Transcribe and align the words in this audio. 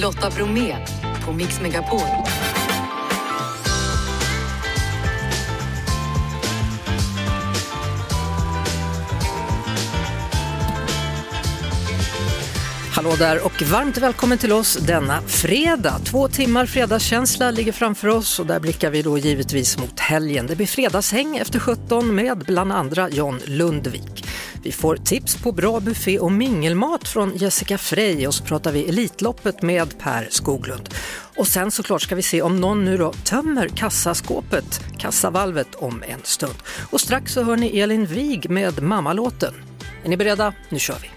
Lotta 0.00 0.30
Bromé 0.30 0.76
på 1.24 1.32
Mix 1.32 1.60
Megapol. 1.60 2.00
Hallå 12.92 13.16
där 13.18 13.46
och 13.46 13.62
varmt 13.62 13.98
välkommen 13.98 14.38
till 14.38 14.52
oss 14.52 14.74
denna 14.76 15.22
fredag. 15.22 16.00
Två 16.04 16.28
timmar 16.28 16.66
fredagskänsla 16.66 17.50
ligger 17.50 17.72
framför 17.72 18.08
oss 18.08 18.40
och 18.40 18.46
där 18.46 18.60
blickar 18.60 18.90
vi 18.90 19.02
då 19.02 19.18
givetvis 19.18 19.78
mot 19.78 20.00
helgen. 20.00 20.46
Det 20.46 20.56
blir 20.56 20.66
fredagshäng 20.66 21.36
efter 21.36 21.58
17 21.58 22.14
med 22.14 22.38
bland 22.38 22.72
andra 22.72 23.10
John 23.10 23.40
Lundvik. 23.44 24.23
Vi 24.64 24.72
får 24.72 24.96
tips 24.96 25.42
på 25.42 25.52
bra 25.52 25.80
buffé 25.80 26.18
och 26.18 26.32
mingelmat 26.32 27.08
från 27.08 27.36
Jessica 27.36 27.78
Frey 27.78 28.26
och 28.26 28.34
så 28.34 28.44
pratar 28.44 28.72
vi 28.72 28.88
Elitloppet 28.88 29.62
med 29.62 29.98
Per 29.98 30.28
Skoglund. 30.30 30.88
Och 31.36 31.46
sen 31.46 31.70
såklart 31.70 32.02
ska 32.02 32.14
vi 32.14 32.22
se 32.22 32.42
om 32.42 32.60
någon 32.60 32.84
nu 32.84 32.96
då 32.96 33.12
tömmer 33.12 33.68
kassaskåpet, 33.68 34.80
kassavalvet 34.98 35.74
om 35.74 36.02
en 36.08 36.20
stund. 36.22 36.54
Och 36.90 37.00
strax 37.00 37.32
så 37.32 37.42
hör 37.42 37.56
ni 37.56 37.78
Elin 37.78 38.06
Wig 38.06 38.50
med 38.50 38.82
Mammalåten. 38.82 39.54
Är 40.04 40.08
ni 40.08 40.16
beredda? 40.16 40.54
Nu 40.68 40.78
kör 40.78 40.96
vi! 41.02 41.10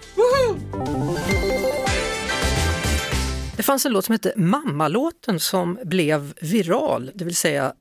Det 3.57 3.63
fanns 3.63 3.85
en 3.85 3.93
låt 3.93 4.05
som 4.05 4.13
hette 4.13 4.33
Mammalåten 4.35 5.39
som 5.39 5.79
blev 5.83 6.33
viral, 6.41 7.11
det 7.15 7.25
vill 7.25 7.35
säga 7.35 7.73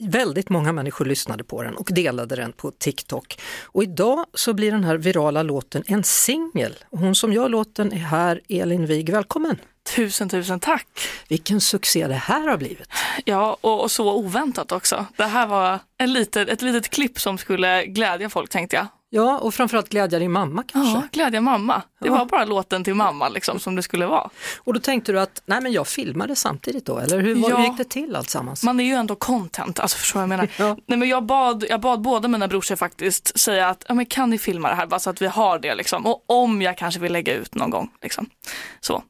väldigt 0.00 0.48
många 0.48 0.72
människor 0.72 1.04
lyssnade 1.04 1.44
på 1.44 1.62
den 1.62 1.74
och 1.74 1.88
delade 1.92 2.36
den 2.36 2.52
på 2.52 2.70
TikTok. 2.70 3.40
Och 3.64 3.82
idag 3.82 4.26
så 4.34 4.52
blir 4.52 4.72
den 4.72 4.84
här 4.84 4.96
virala 4.96 5.42
låten 5.42 5.82
en 5.86 6.04
singel. 6.04 6.74
Hon 6.90 7.14
som 7.14 7.32
gör 7.32 7.48
låten 7.48 7.92
är 7.92 7.96
här, 7.96 8.40
Elin 8.48 8.86
Wig, 8.86 9.10
välkommen! 9.10 9.56
Tusen, 9.96 10.28
tusen 10.28 10.60
tack! 10.60 10.86
Vilken 11.28 11.60
succé 11.60 12.06
det 12.06 12.14
här 12.14 12.48
har 12.48 12.56
blivit! 12.56 12.88
Ja, 13.24 13.56
och, 13.60 13.82
och 13.82 13.90
så 13.90 14.14
oväntat 14.14 14.72
också. 14.72 15.06
Det 15.16 15.24
här 15.24 15.46
var 15.46 15.78
en 15.98 16.12
litet, 16.12 16.48
ett 16.48 16.62
litet 16.62 16.90
klipp 16.90 17.20
som 17.20 17.38
skulle 17.38 17.86
glädja 17.86 18.30
folk 18.30 18.50
tänkte 18.50 18.76
jag. 18.76 18.86
Ja, 19.12 19.38
och 19.38 19.54
framförallt 19.54 19.88
glädja 19.88 20.18
din 20.18 20.32
mamma 20.32 20.62
kanske? 20.66 20.92
Ja, 20.94 21.02
glädja 21.12 21.40
mamma. 21.40 21.82
Det 22.00 22.06
Ja. 22.08 22.12
var 22.18 22.24
bara 22.26 22.44
låten 22.44 22.84
till 22.84 22.94
mamma 22.94 23.28
liksom 23.28 23.58
som 23.60 23.76
det 23.76 23.82
skulle 23.82 24.06
vara. 24.06 24.30
Och 24.58 24.74
då 24.74 24.80
tänkte 24.80 25.12
du 25.12 25.20
att, 25.20 25.42
nej 25.46 25.60
men 25.60 25.72
jag 25.72 25.86
filmade 25.88 26.36
samtidigt 26.36 26.86
då, 26.86 26.98
eller 26.98 27.18
hur, 27.20 27.36
Ja. 27.50 27.56
hur 27.56 27.64
gick 27.64 27.76
det 27.78 27.84
till 27.84 28.16
alltsammans? 28.16 28.62
Man 28.64 28.80
är 28.80 28.84
ju 28.84 28.92
ändå 28.94 29.14
content, 29.14 29.80
alltså 29.80 29.98
förstår 29.98 30.18
vad 30.20 30.22
jag 30.22 30.28
menar. 30.28 30.48
Ja. 30.58 30.76
Nej, 30.86 30.98
men 30.98 31.08
jag, 31.08 31.26
bad, 31.26 31.64
jag 31.68 31.80
bad 31.80 32.00
båda 32.00 32.28
mina 32.28 32.48
brorsor 32.48 32.76
faktiskt 32.76 33.38
säga 33.40 33.68
att 33.68 33.84
ja, 33.88 33.94
men 33.94 34.06
kan 34.06 34.30
ni 34.30 34.38
filma 34.38 34.68
det 34.68 34.74
här 34.74 34.86
bara 34.86 35.00
så 35.00 35.10
att 35.10 35.22
vi 35.22 35.26
har 35.26 35.58
det 35.58 35.74
liksom. 35.74 36.06
Och 36.06 36.24
om 36.26 36.62
jag 36.62 36.78
kanske 36.78 37.00
vill 37.00 37.12
lägga 37.12 37.34
ut 37.34 37.54
någon 37.54 37.70
gång. 37.70 37.90
Liksom. 38.02 38.26
Så, 38.80 38.92
får 38.94 39.02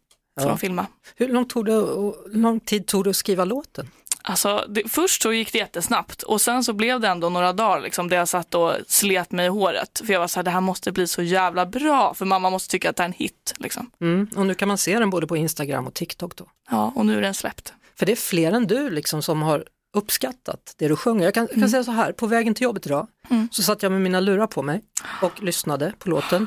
Ja. 0.43 0.49
de 0.49 0.59
filma. 0.59 0.87
Hur 1.17 1.29
lång, 1.29 1.45
tog 1.45 1.67
det, 1.67 1.77
och, 1.77 2.17
lång 2.33 2.61
tid 2.61 2.87
tog 2.87 3.05
det 3.05 3.11
att 3.11 3.17
skriva 3.17 3.45
låten? 3.45 3.91
Alltså, 4.23 4.65
det, 4.69 4.83
först 4.93 5.23
så 5.23 5.33
gick 5.33 5.53
det 5.53 5.59
jättesnabbt 5.59 6.23
och 6.23 6.41
sen 6.41 6.65
så 6.65 6.73
blev 6.73 7.01
det 7.01 7.09
ändå 7.09 7.29
några 7.29 7.53
dagar 7.53 7.81
liksom, 7.81 8.09
där 8.09 8.17
jag 8.17 8.29
satt 8.29 8.55
och 8.55 8.73
slet 8.89 9.33
mig 9.33 9.47
i 9.47 9.49
håret. 9.49 10.03
För 10.07 10.13
jag 10.13 10.21
var 10.21 10.29
så 10.29 10.39
här, 10.39 10.45
det 10.45 10.51
här 10.51 10.61
måste 10.61 10.93
bli 10.93 11.07
så 11.07 11.23
jävla 11.23 11.67
bra 11.67 12.15
för 12.15 12.25
mamma 12.25 12.51
måste 12.51 12.71
tycka 12.71 12.91
att 12.91 12.97
det 12.97 13.03
är 13.03 13.05
en 13.05 13.13
hit. 13.13 13.55
Liksom. 13.59 13.91
Mm. 14.01 14.29
Och 14.37 14.47
nu 14.47 14.55
kan 14.55 14.69
man 14.69 14.79
se 14.79 14.99
den 14.99 15.11
både 15.11 15.27
på 15.27 15.37
Instagram 15.37 15.87
och 15.87 15.95
TikTok 15.95 16.37
då. 16.37 16.47
Ja, 16.71 16.93
och 16.95 17.07
nu 17.07 17.19
är 17.19 17.23
den 17.23 17.35
släppt. 17.35 17.73
För 17.99 18.07
det 18.07 18.13
är 18.13 18.17
fler 18.17 18.53
än 18.53 18.67
du 18.67 18.91
liksom 18.91 19.23
som 19.23 19.43
har 19.43 19.65
uppskattat 19.97 20.75
det 20.79 20.89
du 20.89 20.97
sjunger. 20.97 21.25
Jag 21.25 21.35
kan, 21.35 21.49
jag 21.51 21.61
kan 21.61 21.71
säga 21.71 21.85
så 21.85 21.91
här, 21.91 22.13
på 22.13 22.27
vägen 22.27 22.55
till 22.55 22.65
jobbet 22.65 22.87
idag 22.87 23.07
Mm. 23.31 23.49
så 23.53 23.63
satt 23.63 23.83
jag 23.83 23.93
med 23.93 24.01
mina 24.01 24.21
lurar 24.21 24.47
på 24.47 24.63
mig 24.63 24.83
och 25.23 25.43
lyssnade 25.43 25.93
på 25.99 26.11
låten 26.11 26.47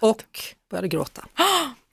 och 0.00 0.22
började 0.70 0.88
gråta. 0.88 1.24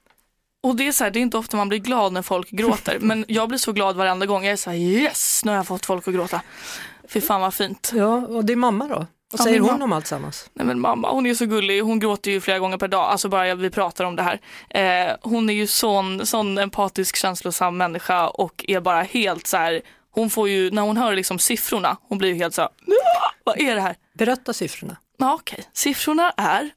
Och 0.64 0.76
det 0.76 0.88
är 0.88 0.92
så 0.92 1.04
här, 1.04 1.12
det 1.12 1.20
är 1.20 1.22
inte 1.22 1.38
ofta 1.38 1.58
man 1.58 1.70
blir 1.70 1.80
glad 1.80 2.14
när 2.14 2.22
folk 2.22 2.50
gråter. 2.50 3.00
men 3.00 3.26
jag 3.28 3.48
blir 3.50 3.58
så 3.60 3.72
glad 3.72 3.96
varenda 3.96 4.26
gång. 4.26 4.44
Jag 4.44 4.52
är 4.54 4.58
så 4.58 4.70
här, 4.70 4.78
yes, 4.78 5.42
nu 5.46 5.52
har 5.52 5.56
jag 5.56 5.68
fått 5.68 5.86
folk 5.86 6.08
att 6.08 6.14
gråta. 6.14 6.42
Fy 7.08 7.22
fan 7.22 7.42
vad 7.42 7.54
fint. 7.54 7.92
Ja, 7.96 8.16
och 8.16 8.46
det 8.46 8.54
är 8.54 8.58
mamma 8.58 8.88
då? 8.88 8.96
Vad 8.96 9.40
Ja, 9.40 9.44
säger 9.44 9.60
hon 9.60 9.68
mamma. 9.72 9.84
om 9.84 9.94
allt 9.94 10.08
sammans? 10.08 10.50
Nej 10.54 10.66
men 10.68 10.80
mamma, 10.80 11.12
hon 11.12 11.26
är 11.26 11.34
så 11.34 11.46
gullig. 11.46 11.82
Hon 11.84 12.00
gråter 12.00 12.32
ju 12.32 12.42
flera 12.42 12.60
gånger 12.60 12.78
per 12.78 12.88
dag. 12.88 13.02
Alltså 13.04 13.30
bara 13.30 13.56
vi 13.56 13.70
pratar 13.70 14.06
om 14.06 14.16
det 14.16 14.24
här. 14.24 14.40
Eh, 15.10 15.16
hon 15.22 15.50
är 15.50 15.54
ju 15.54 15.68
sån, 15.68 16.26
sån 16.26 16.58
empatisk, 16.58 17.16
känslosam 17.16 17.78
människa 17.78 18.28
och 18.28 18.66
är 18.68 18.80
bara 18.80 19.02
helt 19.02 19.48
så 19.48 19.58
här. 19.58 19.82
Hon 20.14 20.30
får 20.30 20.50
ju, 20.50 20.72
när 20.72 20.82
hon 20.82 20.98
hör 20.98 21.16
liksom 21.16 21.40
siffrorna, 21.40 21.98
hon 22.08 22.18
blir 22.18 22.30
ju 22.30 22.36
helt 22.36 22.54
så 22.54 22.62
här, 22.62 22.70
"Ah, 22.70 23.32
vad 23.44 23.60
är 23.60 23.76
det 23.76 23.82
här? 23.82 23.96
Berätta 24.18 24.54
siffrorna. 24.54 24.98
Ja, 25.22 25.34
okej, 25.34 25.64
siffrorna 25.74 26.32
är, 26.38 26.70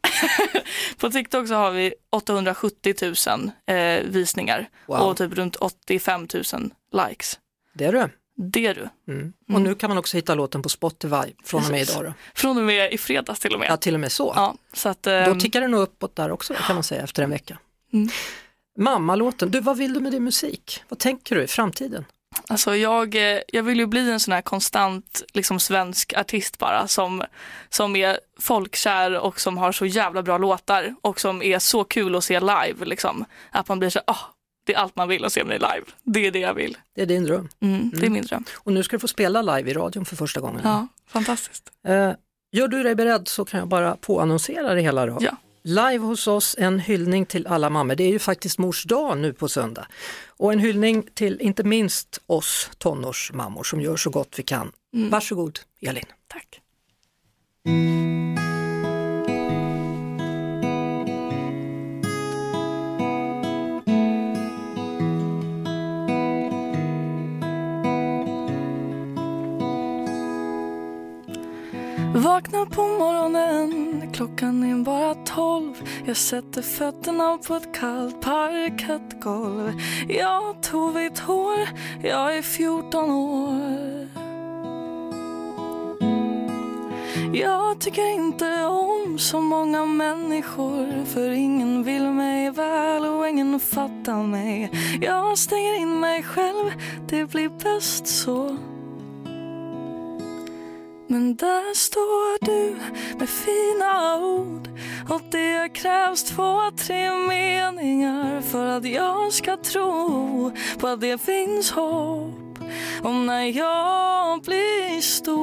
på 0.98 1.10
TikTok 1.10 1.48
så 1.48 1.54
har 1.54 1.70
vi 1.70 1.94
870 2.10 2.94
000 3.28 3.50
eh, 3.66 4.02
visningar 4.04 4.68
Wow. 4.86 4.98
och 4.98 5.16
typ 5.16 5.32
runt 5.32 5.56
85 5.56 6.28
000 6.34 6.70
likes. 7.08 7.38
Det 7.74 7.84
är 7.84 7.92
du. 7.92 8.08
Det 8.36 8.66
är 8.66 8.74
du. 8.74 9.12
Mm. 9.12 9.32
Och 9.52 9.60
nu 9.60 9.74
kan 9.74 9.90
man 9.90 9.98
också 9.98 10.16
hitta 10.16 10.34
låten 10.34 10.62
på 10.62 10.68
Spotify 10.68 11.32
från 11.44 11.64
och 11.64 11.70
med 11.70 11.80
idag. 11.82 12.04
Då. 12.04 12.14
Från 12.34 12.58
och 12.58 12.64
med 12.64 12.92
i 12.92 12.98
fredags 12.98 13.40
till 13.40 13.54
och 13.54 13.60
med. 13.60 13.68
Ja, 13.70 13.76
till 13.76 13.94
och 13.94 14.00
med 14.00 14.12
så. 14.12 14.32
Ja, 14.36 14.54
så 14.72 14.88
att, 14.88 15.02
Då 15.02 15.10
ehm, 15.10 15.40
tickar 15.40 15.60
det 15.60 15.68
nog 15.68 15.80
uppåt 15.80 16.16
där 16.16 16.30
också 16.30 16.54
kan 16.54 16.76
man 16.76 16.82
säga 16.82 17.02
efter 17.02 17.22
en 17.22 17.30
vecka. 17.30 17.58
Mm. 17.92 18.08
Mammalåten, 18.78 19.50
du 19.50 19.60
vad 19.60 19.76
vill 19.76 19.94
du 19.94 20.00
med 20.00 20.12
din 20.12 20.24
musik? 20.24 20.82
Vad 20.88 20.98
tänker 20.98 21.36
du 21.36 21.42
i 21.42 21.46
framtiden? 21.46 22.04
Alltså 22.48 22.76
jag, 22.76 23.14
eh, 23.14 23.40
jag 23.48 23.62
vill 23.62 23.78
ju 23.78 23.86
bli 23.86 24.10
en 24.10 24.20
sån 24.20 24.32
här 24.32 24.42
konstant 24.42 25.22
liksom 25.32 25.60
svensk 25.60 26.12
artist 26.16 26.58
bara 26.58 26.88
som, 26.88 27.22
som 27.68 27.96
är 27.96 28.18
folkkär 28.40 29.18
och 29.18 29.40
som 29.40 29.58
har 29.58 29.72
så 29.72 29.86
jävla 29.86 30.22
bra 30.22 30.38
låtar 30.38 30.94
och 31.02 31.20
som 31.20 31.42
är 31.42 31.58
så 31.58 31.84
kul 31.84 32.14
att 32.16 32.24
se 32.24 32.40
live. 32.40 32.84
Liksom. 32.84 33.24
Att 33.50 33.68
man 33.68 33.78
blir 33.78 33.90
så 33.90 34.00
ah, 34.06 34.16
det 34.66 34.74
är 34.74 34.78
allt 34.78 34.96
man 34.96 35.08
vill 35.08 35.24
att 35.24 35.32
se 35.32 35.44
mig 35.44 35.58
live. 35.58 35.84
Det 36.02 36.26
är 36.26 36.30
det 36.30 36.38
jag 36.38 36.54
vill. 36.54 36.76
Det 36.94 37.02
är 37.02 37.06
din 37.06 37.24
dröm. 37.24 37.48
Mm, 37.60 37.90
Det 37.94 38.06
är 38.06 38.10
min 38.10 38.26
dröm. 38.26 38.44
Och 38.54 38.72
nu 38.72 38.82
ska 38.82 38.96
du 38.96 39.00
få 39.00 39.08
spela 39.08 39.42
live 39.42 39.70
i 39.70 39.74
radion 39.74 40.04
för 40.04 40.16
första 40.16 40.40
gången. 40.40 40.60
Ja, 40.64 40.86
fantastiskt. 41.08 41.70
Eh, 41.86 42.12
gör 42.52 42.68
du 42.68 42.82
dig 42.82 42.94
beredd 42.94 43.28
så 43.28 43.44
kan 43.44 43.58
jag 43.60 43.68
bara 43.68 43.96
påannonsera 43.96 44.74
det 44.74 44.80
hela 44.80 45.06
då. 45.06 45.18
Ja. 45.20 45.36
Live 45.66 45.98
hos 45.98 46.26
oss, 46.26 46.56
en 46.58 46.80
hyllning 46.80 47.26
till 47.26 47.46
alla 47.46 47.70
mammor. 47.70 47.94
Det 47.94 48.04
är 48.04 48.12
ju 48.12 48.18
faktiskt 48.18 48.58
mors 48.58 48.84
dag 48.84 49.18
nu 49.18 49.32
på 49.32 49.48
söndag. 49.48 49.86
Och 50.26 50.52
en 50.52 50.58
hyllning 50.58 51.08
till 51.14 51.40
inte 51.40 51.64
minst 51.64 52.20
oss 52.26 52.70
tonårsmammor 52.78 53.62
som 53.62 53.80
gör 53.80 53.96
så 53.96 54.10
gott 54.10 54.34
vi 54.38 54.42
kan. 54.42 54.72
Mm. 54.94 55.10
Varsågod 55.10 55.58
Elin. 55.80 56.04
Tack. 56.28 56.60
Vaknar 72.44 72.66
på 72.66 72.82
morgonen, 72.82 74.12
klockan 74.12 74.62
är 74.62 74.84
bara 74.84 75.14
tolv. 75.14 75.74
Jag 76.06 76.16
sätter 76.16 76.62
fötterna 76.62 77.38
på 77.38 77.54
ett 77.54 77.74
kallt 77.74 78.20
parkettgolv. 78.20 79.72
Jag 80.08 80.40
har 80.40 80.62
tovigt 80.62 81.18
hår, 81.18 81.68
jag 82.02 82.36
är 82.36 82.42
14 82.42 83.10
år. 83.10 84.08
Jag 87.32 87.80
tycker 87.80 88.14
inte 88.14 88.64
om 88.64 89.18
så 89.18 89.40
många 89.40 89.84
människor 89.84 91.04
För 91.04 91.30
ingen 91.30 91.82
vill 91.82 92.10
mig 92.10 92.50
väl 92.50 93.04
och 93.04 93.28
ingen 93.28 93.60
fattar 93.60 94.22
mig. 94.22 94.70
Jag 95.00 95.38
stänger 95.38 95.80
in 95.80 96.00
mig 96.00 96.22
själv, 96.22 96.72
det 97.08 97.26
blir 97.26 97.48
bäst 97.48 98.06
så 98.06 98.56
men 101.14 101.36
där 101.36 101.74
står 101.74 102.44
du 102.44 102.76
med 103.18 103.28
fina 103.28 104.16
ord 104.16 104.68
och 105.08 105.22
det 105.30 105.68
krävs 105.68 106.24
två, 106.24 106.70
tre 106.76 107.10
meningar 107.10 108.40
för 108.40 108.66
att 108.66 108.84
jag 108.84 109.32
ska 109.32 109.56
tro 109.56 110.52
på 110.78 110.88
att 110.88 111.00
det 111.00 111.18
finns 111.18 111.70
hopp 111.70 112.58
om 113.02 113.26
när 113.26 113.44
jag 113.44 114.42
blir 114.42 115.00
stor. 115.00 115.34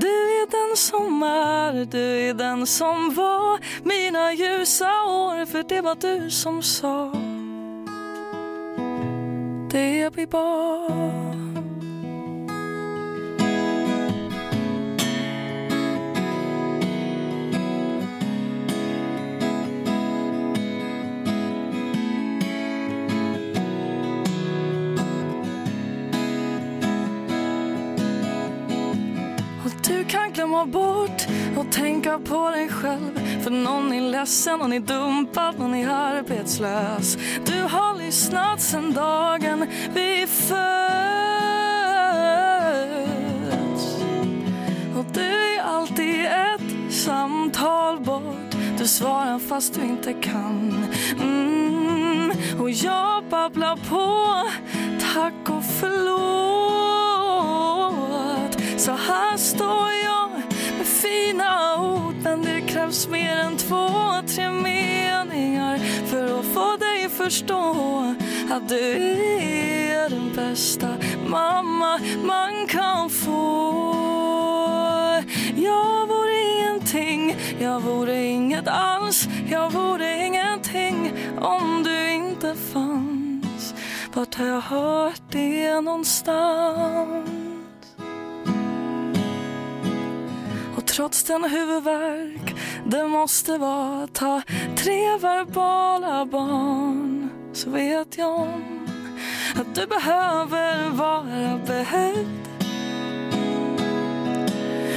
Du 0.00 0.08
är 0.42 0.50
den 0.50 0.76
som 0.76 1.22
är, 1.22 1.84
du 1.84 2.28
är 2.28 2.34
den 2.34 2.66
som 2.66 3.14
var 3.14 3.58
mina 3.84 4.32
ljusa 4.32 5.04
år 5.04 5.46
för 5.46 5.62
det 5.62 5.80
var 5.80 5.94
du 5.94 6.30
som 6.30 6.62
sa 6.62 7.12
det 9.70 10.12
blir 10.12 10.26
bra. 10.26 11.33
Glömma 30.64 30.66
bort 30.66 31.26
och 31.56 31.72
tänka 31.72 32.18
på 32.18 32.50
dig 32.50 32.68
själv. 32.68 33.40
För 33.42 33.50
någon 33.50 33.92
är 33.92 34.00
ledsen, 34.00 34.58
någon 34.58 34.72
är 34.72 34.80
dumpad, 34.80 35.58
någon 35.58 35.74
är 35.74 35.88
arbetslös. 35.88 37.18
Du 37.44 37.62
har 37.62 37.98
lyssnat 37.98 38.60
sen 38.60 38.92
dagen 38.92 39.66
vi 39.94 40.26
föds. 40.26 40.54
Och 44.98 45.04
du 45.12 45.56
är 45.56 45.62
alltid 45.62 46.24
ett 46.24 46.92
samtal 46.92 48.00
bort. 48.00 48.56
Du 48.78 48.86
svarar 48.86 49.38
fast 49.38 49.74
du 49.74 49.80
inte 49.80 50.12
kan. 50.12 50.84
Mm. 51.22 52.32
Och 52.60 52.70
jag 52.70 53.24
babblar 53.24 53.76
på, 53.76 54.34
tack 55.14 55.50
och 55.50 55.64
förlåt. 55.80 56.14
Så 58.80 58.92
här 58.92 59.36
står 59.36 59.93
fina 61.04 61.76
ord 61.78 62.14
Men 62.22 62.42
det 62.42 62.60
krävs 62.60 63.08
mer 63.08 63.36
än 63.36 63.56
två, 63.56 63.88
tre 64.26 64.50
meningar 64.50 65.78
För 66.06 66.38
att 66.38 66.44
få 66.44 66.76
dig 66.76 67.08
förstå 67.08 68.14
att 68.50 68.68
du 68.68 68.96
är 70.00 70.10
den 70.10 70.32
bästa 70.36 70.88
mamma 71.26 72.00
man 72.24 72.66
kan 72.66 73.10
få 73.10 73.34
Jag 75.56 76.06
vore 76.06 76.40
ingenting, 76.52 77.36
jag 77.58 77.80
vore 77.80 78.24
inget 78.24 78.68
alls 78.68 79.28
Jag 79.50 79.70
vore 79.70 80.26
ingenting 80.26 81.12
om 81.40 81.82
du 81.82 82.10
inte 82.10 82.54
fanns 82.72 83.74
Vart 84.14 84.34
har 84.34 84.46
jag 84.46 84.60
hört 84.60 85.22
det 85.30 85.80
någonstans? 85.80 87.33
Trots 90.96 91.22
den 91.22 91.44
huvudvärk 91.44 92.54
det 92.86 93.04
måste 93.04 93.58
vara 93.58 94.06
ta 94.06 94.42
tre 94.76 95.18
verbala 95.18 96.26
barn 96.26 97.30
så 97.52 97.70
vet 97.70 98.18
jag 98.18 98.34
om 98.34 98.86
att 99.54 99.74
du 99.74 99.86
behöver 99.86 100.88
vara 100.90 101.60
behövd. 101.66 102.48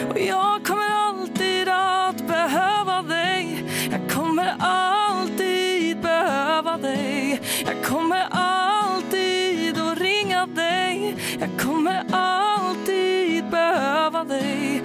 Och 0.09 0.19
jag 0.19 0.63
kommer 0.63 0.89
alltid 0.89 1.69
att 1.69 2.27
behöva 2.27 3.01
dig. 3.01 3.63
Jag 3.91 4.11
kommer 4.11 4.55
alltid 4.59 6.01
behöva 6.01 6.77
dig. 6.77 7.41
Jag 7.65 7.83
kommer 7.83 8.27
alltid 8.31 9.77
att 9.77 9.99
ringa 9.99 10.45
dig. 10.45 11.15
Jag 11.39 11.49
kommer 11.61 12.03
alltid 12.11 13.49
behöva 13.49 14.23
dig 14.23 14.83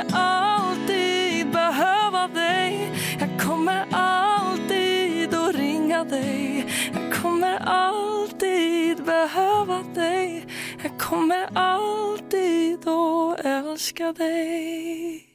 kommer 0.00 0.18
alltid 0.18 1.50
behöva 1.50 2.28
dig 2.28 2.92
Jag 3.20 3.40
kommer 3.40 3.86
alltid 3.90 5.34
att 5.34 5.54
ringa 5.54 6.04
dig 6.04 6.66
Jag 6.92 7.14
kommer 7.22 7.58
alltid 7.58 9.04
behöva 9.04 9.82
dig 9.94 10.46
Jag 10.82 10.98
kommer 10.98 11.48
alltid 11.54 12.88
att 12.88 13.40
älska 13.44 14.12
dig 14.12 15.26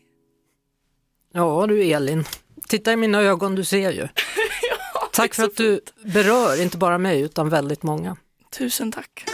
Ja 1.33 1.67
du 1.67 1.83
Elin, 1.83 2.23
titta 2.67 2.93
i 2.93 2.95
mina 2.95 3.21
ögon, 3.21 3.55
du 3.55 3.63
ser 3.63 3.91
ju. 3.91 4.07
Tack 5.13 5.33
för 5.33 5.43
att 5.43 5.57
du 5.57 5.81
berör, 6.03 6.61
inte 6.61 6.77
bara 6.77 6.97
mig 6.97 7.21
utan 7.21 7.49
väldigt 7.49 7.83
många. 7.83 8.17
Tusen 8.57 8.91
tack. 8.91 9.25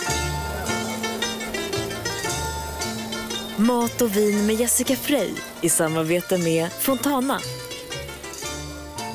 Mat 3.68 4.02
och 4.02 4.16
vin 4.18 4.46
med 4.46 4.56
Jessica 4.56 4.96
Frey 4.96 5.30
i 5.62 5.70
samarbete 5.70 6.38
med 6.38 6.72
Fontana. 6.72 7.40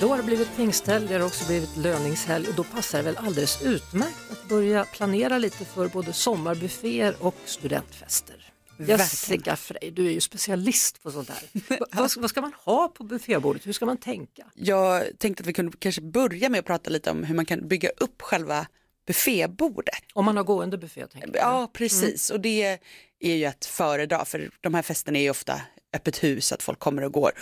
Då 0.00 0.08
har 0.08 0.16
det 0.16 0.22
blivit 0.22 0.56
pingsthelg, 0.56 1.06
det 1.08 1.14
har 1.14 1.26
också 1.26 1.46
blivit 1.46 1.76
löningshelg 1.76 2.48
och 2.48 2.54
då 2.54 2.64
passar 2.64 2.98
det 2.98 3.04
väl 3.04 3.16
alldeles 3.16 3.62
utmärkt 3.62 4.30
att 4.30 4.48
börja 4.48 4.84
planera 4.84 5.38
lite 5.38 5.64
för 5.64 5.88
både 5.88 6.12
sommarbufféer 6.12 7.16
och 7.20 7.34
studentfester. 7.44 8.36
Jessica 8.78 9.56
Frey, 9.56 9.90
du 9.90 10.06
är 10.06 10.10
ju 10.10 10.20
specialist 10.20 11.02
på 11.02 11.10
sånt 11.10 11.28
här. 11.30 11.42
Va- 11.78 11.86
vad, 11.92 12.10
ska- 12.10 12.20
vad 12.20 12.30
ska 12.30 12.40
man 12.40 12.52
ha 12.64 12.88
på 12.88 13.04
buffébordet? 13.04 13.66
Hur 13.66 13.72
ska 13.72 13.86
man 13.86 13.96
tänka? 13.96 14.44
Jag 14.54 15.04
tänkte 15.18 15.40
att 15.42 15.46
vi 15.46 15.52
kunde 15.52 15.76
kanske 15.78 16.00
börja 16.02 16.48
med 16.48 16.58
att 16.60 16.66
prata 16.66 16.90
lite 16.90 17.10
om 17.10 17.24
hur 17.24 17.34
man 17.34 17.46
kan 17.46 17.68
bygga 17.68 17.88
upp 17.98 18.22
själva 18.22 18.66
buffébordet. 19.06 20.04
Om 20.14 20.24
man 20.24 20.36
har 20.36 20.44
gående 20.44 20.78
buffé? 20.78 21.06
Tänker 21.06 21.28
jag. 21.28 21.36
Ja, 21.36 21.70
precis. 21.72 22.30
Och 22.30 22.40
det 22.40 22.78
är 23.20 23.34
ju 23.34 23.44
att 23.44 23.64
föredra, 23.64 24.24
för 24.24 24.50
de 24.60 24.74
här 24.74 24.82
festerna 24.82 25.18
är 25.18 25.22
ju 25.22 25.30
ofta 25.30 25.60
öppet 25.92 26.24
hus, 26.24 26.52
att 26.52 26.62
folk 26.62 26.78
kommer 26.78 27.04
och 27.04 27.12
går. 27.12 27.32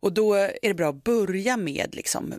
Och 0.00 0.12
då 0.12 0.34
är 0.34 0.68
det 0.68 0.74
bra 0.74 0.88
att 0.88 1.04
börja 1.04 1.56
med 1.56 1.94
liksom 1.94 2.34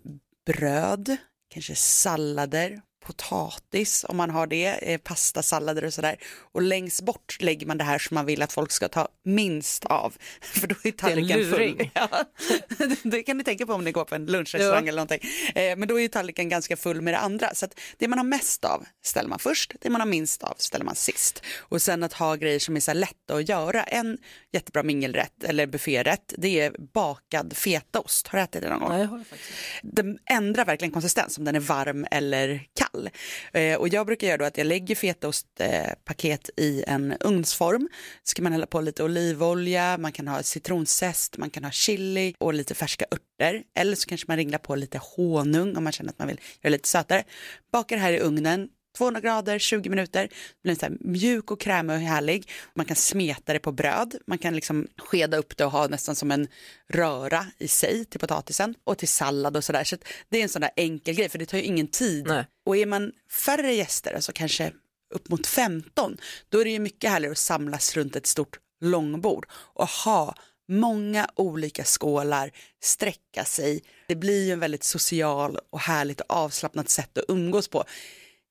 bröd, 0.45 1.17
kanske 1.53 1.75
sallader, 1.75 2.81
potatis 3.05 4.05
om 4.09 4.17
man 4.17 4.29
har 4.29 4.47
det, 4.47 4.65
eh, 4.65 4.97
pastasallader 4.97 5.83
och 5.85 5.93
sådär. 5.93 6.15
Och 6.53 6.61
längst 6.61 7.01
bort 7.01 7.37
lägger 7.39 7.67
man 7.67 7.77
det 7.77 7.83
här 7.83 7.99
som 7.99 8.15
man 8.15 8.25
vill 8.25 8.41
att 8.41 8.53
folk 8.53 8.71
ska 8.71 8.87
ta 8.87 9.07
minst 9.25 9.85
av. 9.85 10.15
För 10.41 10.67
då 10.67 10.75
är 10.83 10.91
tallriken 10.91 11.51
full. 11.51 11.89
Ja, 11.93 12.09
det 13.03 13.23
kan 13.23 13.37
ni 13.37 13.43
tänka 13.43 13.65
på 13.65 13.73
om 13.73 13.83
ni 13.83 13.91
går 13.91 14.05
på 14.05 14.15
en 14.15 14.25
lunchrestaurang 14.25 14.83
Ja. 14.85 14.89
eller 14.89 15.05
någonting. 15.05 15.29
Eh, 15.55 15.77
Men 15.77 15.87
då 15.87 15.97
är 15.97 16.01
ju 16.01 16.07
tallriken 16.07 16.49
ganska 16.49 16.77
full 16.77 17.01
med 17.01 17.13
det 17.13 17.17
andra. 17.17 17.53
Så 17.53 17.65
att 17.65 17.79
det 17.97 18.07
man 18.07 18.19
har 18.19 18.25
mest 18.25 18.65
av 18.65 18.85
ställer 19.03 19.29
man 19.29 19.39
först, 19.39 19.73
det 19.81 19.89
man 19.89 20.01
har 20.01 20.07
minst 20.07 20.43
av 20.43 20.55
ställer 20.57 20.85
man 20.85 20.95
sist. 20.95 21.43
Och 21.57 21.81
sen 21.81 22.03
att 22.03 22.13
ha 22.13 22.35
grejer 22.35 22.59
som 22.59 22.75
är 22.75 22.79
så 22.79 22.93
lätta 22.93 23.35
att 23.35 23.49
göra. 23.49 23.83
En 23.83 24.17
jättebra 24.53 24.83
mingelrätt 24.83 25.43
eller 25.43 25.67
bufférätt, 25.67 26.33
det 26.37 26.59
är 26.59 26.75
bakad 26.93 27.57
fetaost. 27.57 28.27
Har 28.27 28.39
du 28.39 28.43
ätit 28.43 28.61
det 28.61 28.69
någon 28.69 28.79
gång? 28.79 28.89
Nej, 28.89 29.01
jag 29.01 29.07
har 29.07 29.17
faktiskt. 29.23 29.51
den 29.83 30.17
ändrar 30.25 30.65
verkligen 30.65 30.91
konsistens 30.91 31.37
om 31.37 31.43
den 31.43 31.55
är 31.55 31.59
varm 31.59 32.07
eller 32.11 32.63
kall. 32.79 32.92
Eh, 33.53 33.75
och 33.75 33.87
jag 33.87 34.05
brukar 34.05 34.27
göra 34.27 34.37
då 34.37 34.45
att 34.45 34.57
jag 34.57 34.67
lägger 34.67 34.95
fetaostpaket 34.95 36.49
eh, 36.57 36.63
i 36.63 36.83
en 36.87 37.17
ugnsform. 37.19 37.89
Så 38.23 38.29
ska 38.29 38.41
man 38.41 38.51
hälla 38.51 38.65
på 38.65 38.81
lite 38.81 39.03
olivolja, 39.03 39.97
man 39.97 40.11
kan 40.11 40.27
ha 40.27 40.43
citronzest, 40.43 41.37
man 41.37 41.49
kan 41.49 41.63
ha 41.63 41.71
chili 41.71 42.35
och 42.37 42.53
lite 42.53 42.75
färska 42.75 43.05
örter. 43.11 43.63
Eller 43.75 43.95
så 43.95 44.07
kanske 44.07 44.25
man 44.27 44.37
ringlar 44.37 44.59
på 44.59 44.75
lite 44.75 44.99
honung 45.15 45.77
om 45.77 45.83
man 45.83 45.93
känner 45.93 46.09
att 46.09 46.19
man 46.19 46.27
vill 46.27 46.37
göra 46.37 46.43
det 46.61 46.69
lite 46.69 46.87
sötare. 46.89 47.23
Bakar 47.71 47.95
det 47.95 48.01
här 48.01 48.13
i 48.13 48.19
ugnen 48.19 48.69
200 48.97 49.21
grader, 49.21 49.59
20 49.59 49.89
minuter, 49.89 50.29
blir 50.63 50.75
så 50.75 50.87
mjuk 50.99 51.51
och 51.51 51.61
krämig 51.61 51.95
och 51.95 52.01
härlig. 52.01 52.49
Man 52.73 52.85
kan 52.85 52.95
smeta 52.95 53.53
det 53.53 53.59
på 53.59 53.71
bröd, 53.71 54.15
man 54.27 54.37
kan 54.37 54.55
liksom 54.55 54.87
skeda 54.97 55.37
upp 55.37 55.57
det 55.57 55.65
och 55.65 55.71
ha 55.71 55.87
nästan 55.87 56.15
som 56.15 56.31
en 56.31 56.47
röra 56.89 57.45
i 57.57 57.67
sig 57.67 58.05
till 58.05 58.19
potatisen 58.19 58.75
och 58.83 58.97
till 58.97 59.07
sallad 59.07 59.57
och 59.57 59.63
sådär. 59.63 59.83
Så 59.83 59.95
att 59.95 60.03
det 60.29 60.37
är 60.37 60.43
en 60.43 60.49
sån 60.49 60.61
där 60.61 60.71
enkel 60.75 61.15
grej 61.15 61.29
för 61.29 61.39
det 61.39 61.45
tar 61.45 61.57
ju 61.57 61.63
ingen 61.63 61.87
tid. 61.87 62.27
Nej. 62.27 62.45
Och 62.65 62.77
är 62.77 62.85
man 62.85 63.11
färre 63.45 63.73
gäster, 63.73 64.13
alltså 64.13 64.31
kanske 64.35 64.71
upp 65.13 65.29
mot 65.29 65.47
15, 65.47 66.17
då 66.49 66.59
är 66.59 66.65
det 66.65 66.71
ju 66.71 66.79
mycket 66.79 67.09
härligare 67.09 67.31
att 67.31 67.37
samlas 67.37 67.95
runt 67.95 68.15
ett 68.15 68.27
stort 68.27 68.59
långbord 68.81 69.45
och 69.51 69.87
ha 69.87 70.35
många 70.67 71.27
olika 71.35 71.83
skålar, 71.83 72.51
sträcka 72.83 73.45
sig. 73.45 73.83
Det 74.07 74.15
blir 74.15 74.45
ju 74.45 74.51
en 74.51 74.59
väldigt 74.59 74.83
social 74.83 75.57
och 75.69 75.79
härligt 75.79 76.21
och 76.21 76.31
avslappnat 76.31 76.89
sätt 76.89 77.17
att 77.17 77.25
umgås 77.27 77.67
på 77.67 77.83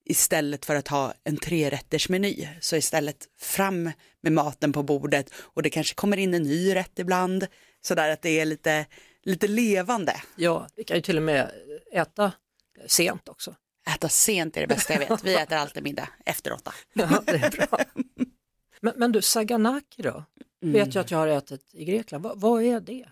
istället 0.04 0.64
för 0.64 0.74
att 0.74 0.88
ha 0.88 1.14
en 1.24 1.36
trerättersmeny. 1.36 2.48
Så 2.60 2.76
istället 2.76 3.28
fram 3.38 3.90
med 4.20 4.32
maten 4.32 4.72
på 4.72 4.82
bordet 4.82 5.30
och 5.34 5.62
det 5.62 5.70
kanske 5.70 5.94
kommer 5.94 6.16
in 6.16 6.34
en 6.34 6.42
ny 6.42 6.74
rätt 6.74 6.98
ibland. 6.98 7.46
Sådär 7.80 8.10
att 8.10 8.22
det 8.22 8.40
är 8.40 8.44
lite, 8.44 8.86
lite 9.22 9.48
levande. 9.48 10.22
Ja, 10.36 10.66
vi 10.76 10.84
kan 10.84 10.96
ju 10.96 11.00
till 11.00 11.16
och 11.16 11.22
med 11.22 11.50
äta 11.92 12.32
sent 12.86 13.28
också. 13.28 13.54
Äta 13.94 14.08
sent 14.08 14.56
är 14.56 14.60
det 14.60 14.66
bästa 14.66 14.92
jag 14.92 15.00
vet. 15.08 15.24
Vi 15.24 15.34
äter 15.34 15.56
alltid 15.56 15.82
middag 15.82 16.08
efter 16.24 16.52
åtta. 16.52 16.74
Ja, 16.92 17.22
det 17.26 17.32
är 17.32 17.50
bra. 17.50 17.78
Men, 18.80 18.94
men 18.96 19.12
du, 19.12 19.22
saganaki 19.22 20.02
då? 20.02 20.24
Vet 20.62 20.94
jag 20.94 21.02
att 21.02 21.10
jag 21.10 21.18
har 21.18 21.28
ätit 21.28 21.70
i 21.72 21.84
Grekland. 21.84 22.24
Va, 22.24 22.32
vad 22.36 22.62
är 22.62 22.80
det? 22.80 23.04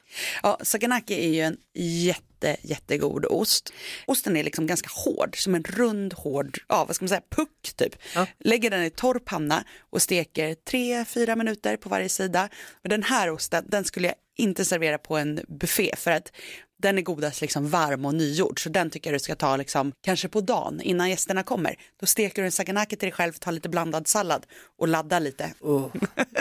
Ja, 0.43 0.59
saganaki 0.63 1.15
är 1.15 1.29
ju 1.29 1.41
en 1.41 1.57
jätte, 1.75 2.57
jättegod 2.63 3.27
ost. 3.27 3.73
Osten 4.07 4.37
är 4.37 4.45
liksom 4.45 4.67
ganska 4.67 4.89
hård, 5.05 5.43
som 5.43 5.55
en 5.55 5.63
rund 5.63 6.15
hård, 6.15 6.59
ja 6.69 6.85
vad 6.85 6.97
ska 6.97 7.03
man 7.03 7.09
säga, 7.09 7.23
puck 7.31 7.73
typ. 7.77 7.97
Ja. 8.15 8.27
Lägger 8.39 8.71
den 8.71 8.85
i 8.85 8.91
torr 8.91 9.19
panna 9.19 9.65
och 9.91 10.03
steker 10.03 10.57
3-4 10.71 11.37
minuter 11.37 11.77
på 11.77 11.89
varje 11.89 12.09
sida. 12.09 12.49
Och 12.83 12.89
den 12.89 13.03
här 13.03 13.31
osten, 13.31 13.65
den 13.69 13.85
skulle 13.85 14.07
jag 14.07 14.17
inte 14.37 14.65
servera 14.65 14.99
på 14.99 15.17
en 15.17 15.41
buffé 15.49 15.95
för 15.97 16.11
att 16.11 16.33
den 16.81 16.99
är 16.99 17.03
godast 17.03 17.41
liksom 17.41 17.69
varm 17.69 18.05
och 18.05 18.15
nygjord. 18.15 18.63
Så 18.63 18.69
den 18.69 18.91
tycker 18.91 19.11
jag 19.11 19.15
du 19.15 19.23
ska 19.23 19.35
ta 19.35 19.57
liksom, 19.57 19.93
kanske 20.05 20.29
på 20.29 20.41
dagen 20.41 20.81
innan 20.81 21.11
gästerna 21.11 21.43
kommer. 21.43 21.77
Då 22.01 22.07
steker 22.07 22.43
du 22.43 22.47
en 22.47 22.53
saganaki 22.53 22.97
till 22.97 23.07
dig 23.07 23.13
själv, 23.13 23.33
tar 23.33 23.53
lite 23.53 23.69
blandad 23.69 24.09
sallad 24.09 24.47
och 24.79 24.89
laddar 24.89 25.21
lite. 25.21 25.53
Oh, 25.61 25.87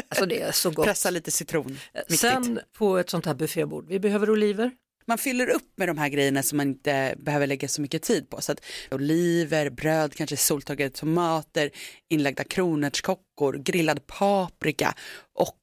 alltså 0.10 0.26
det 0.26 0.42
är 0.42 0.52
så 0.52 0.72
gott. 0.72 0.86
Pressa 0.86 1.10
lite 1.10 1.32
citron. 1.32 1.80
Viktigt. 1.94 2.20
Sen 2.20 2.60
på 2.78 2.98
ett 2.98 3.10
sånt 3.10 3.26
här 3.26 3.34
buffébord, 3.34 3.88
vi 3.88 4.00
behöver 4.00 4.30
oliver. 4.30 4.72
man 5.08 5.18
fyller 5.18 5.50
upp 5.50 5.72
med 5.76 5.90
de 5.90 5.98
här 5.98 6.10
grejerna 6.10 6.44
som 6.44 6.58
man 6.58 6.68
inte 6.68 7.16
behöver 7.18 7.48
lägga 7.48 7.68
så 7.68 7.82
mycket 7.82 8.02
tid 8.02 8.30
på. 8.30 8.42
Så 8.42 8.52
att 8.52 8.66
oliver, 8.92 9.70
bröd, 9.70 10.16
kanske 10.16 10.38
soltorkade 10.38 10.90
tomater, 10.90 11.70
inlagda 12.10 12.44
kronärtskockor, 12.44 13.54
grillad 13.54 14.08
paprika 14.08 14.96
och 15.34 15.56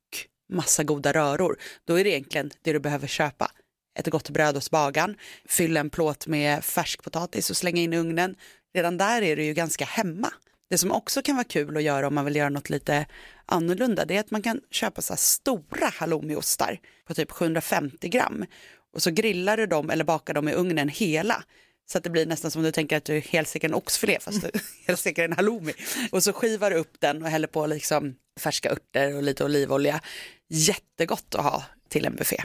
massa 0.53 0.85
goda 0.85 1.13
röror. 1.13 1.59
Då 1.85 1.95
är 1.95 2.05
det 2.05 2.11
egentligen 2.11 2.51
det 2.63 2.73
du 2.73 2.81
behöver 2.81 3.07
köpa. 3.07 3.51
Ett 3.97 4.07
gott 4.07 4.31
bröd 4.31 4.55
hos 4.55 4.71
bagaren, 4.71 5.17
fylla 5.49 5.81
en 5.81 5.91
plåt 5.91 6.27
med 6.27 6.65
färskpotatis 6.65 7.51
och 7.51 7.57
slänga 7.57 7.83
in 7.83 7.93
i 7.93 7.99
ugnen. 7.99 8.35
Redan 8.75 8.97
där 8.97 9.23
är 9.23 9.37
du 9.37 9.45
ju 9.45 9.55
ganska 9.55 9.85
hemma. 9.85 10.33
Det 10.71 10.79
som 10.79 10.93
också 10.93 11.23
kan 11.23 11.37
vara 11.37 11.45
kul 11.45 11.77
att 11.77 11.83
göra 11.83 12.07
om 12.07 12.15
man 12.15 12.25
vill 12.25 12.37
göra 12.37 12.49
något 12.49 12.71
lite 12.71 13.07
annorlunda 13.47 14.05
det 14.05 14.17
är 14.17 14.21
att 14.21 14.31
man 14.31 14.43
kan 14.43 14.61
köpa 14.71 15.03
så 15.03 15.13
här 15.13 15.19
stora 15.19 15.87
halloumiostar 15.95 16.79
på 17.07 17.15
typ 17.15 17.31
750 17.31 18.09
gram 18.09 18.45
och 18.95 19.03
så 19.03 19.11
grillar 19.11 19.57
du 19.57 19.67
dem 19.67 19.91
eller 19.91 20.05
bakar 20.05 20.35
dem 20.35 20.49
i 20.49 20.53
ugnen 20.53 20.89
hela 20.89 21.45
så 21.89 21.99
att 21.99 22.05
det 22.05 22.11
blir 22.11 22.27
nästan 22.27 22.51
som 22.51 22.63
du 22.63 22.73
tänker 22.73 22.97
att 22.97 23.05
du 23.05 23.21
helsteker 23.21 23.69
en 23.69 23.75
oxfilé 23.75 24.19
fast 24.21 24.43
du 24.43 24.51
helsteker 24.87 25.25
en 25.25 25.33
halloumi. 25.33 25.73
Och 26.13 26.23
så 26.25 26.33
skivar 26.33 26.71
du 26.71 26.77
upp 26.77 27.01
den 27.01 27.23
och 27.23 27.29
häller 27.29 27.49
på 27.49 27.67
liksom 27.67 28.15
färska 28.41 28.71
örter 28.71 29.17
och 29.17 29.23
lite 29.23 29.45
olivolja. 29.45 30.01
Jättegott 30.49 31.35
att 31.35 31.45
ha 31.45 31.65
till 31.89 32.07
en 32.07 32.17
buffé. 32.17 32.43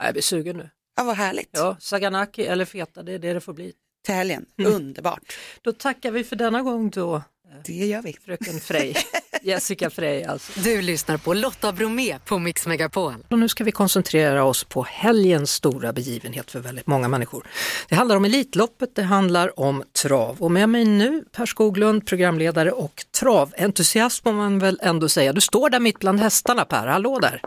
Jag 0.00 0.12
blir 0.12 0.22
sugen 0.22 0.56
nu. 0.56 0.70
Ja, 0.96 1.04
vad 1.04 1.16
härligt. 1.16 1.50
Ja, 1.52 1.76
saganaki 1.80 2.46
eller 2.46 2.64
feta, 2.64 3.02
det 3.02 3.12
är 3.12 3.18
det 3.18 3.32
det 3.32 3.40
får 3.40 3.52
bli. 3.52 3.72
Till 4.04 4.14
helgen, 4.14 4.46
mm. 4.58 4.72
underbart. 4.72 5.36
Då 5.62 5.72
tackar 5.72 6.10
vi 6.10 6.24
för 6.24 6.36
denna 6.36 6.62
gång 6.62 6.90
då. 6.90 7.22
Det 7.64 7.72
gör 7.72 8.02
vi. 8.02 8.16
Fröken 8.24 8.60
Frey. 8.60 8.94
Jessica 9.42 9.90
Frey 9.90 10.24
alltså. 10.24 10.60
Du 10.60 10.82
lyssnar 10.82 11.16
på 11.16 11.34
Lotta 11.34 11.72
Bromé 11.72 12.18
på 12.18 12.38
Mix 12.38 12.66
Megapol. 12.66 13.14
Och 13.28 13.38
nu 13.38 13.48
ska 13.48 13.64
vi 13.64 13.72
koncentrera 13.72 14.44
oss 14.44 14.64
på 14.64 14.82
helgens 14.82 15.52
stora 15.52 15.92
begivenhet 15.92 16.50
för 16.50 16.60
väldigt 16.60 16.86
många 16.86 17.08
människor. 17.08 17.46
Det 17.88 17.94
handlar 17.94 18.16
om 18.16 18.24
Elitloppet, 18.24 18.94
det 18.94 19.02
handlar 19.02 19.60
om 19.60 19.82
trav 20.02 20.36
och 20.42 20.50
med 20.50 20.68
mig 20.68 20.84
nu 20.84 21.24
Per 21.32 21.46
Skoglund, 21.46 22.06
programledare 22.06 22.70
och 22.70 23.04
traventusiast 23.20 24.22
får 24.22 24.32
man 24.32 24.58
väl 24.58 24.78
ändå 24.82 25.08
säga. 25.08 25.32
Du 25.32 25.40
står 25.40 25.70
där 25.70 25.80
mitt 25.80 25.98
bland 25.98 26.20
hästarna 26.20 26.64
Per, 26.64 26.86
hallå 26.86 27.18
där! 27.18 27.42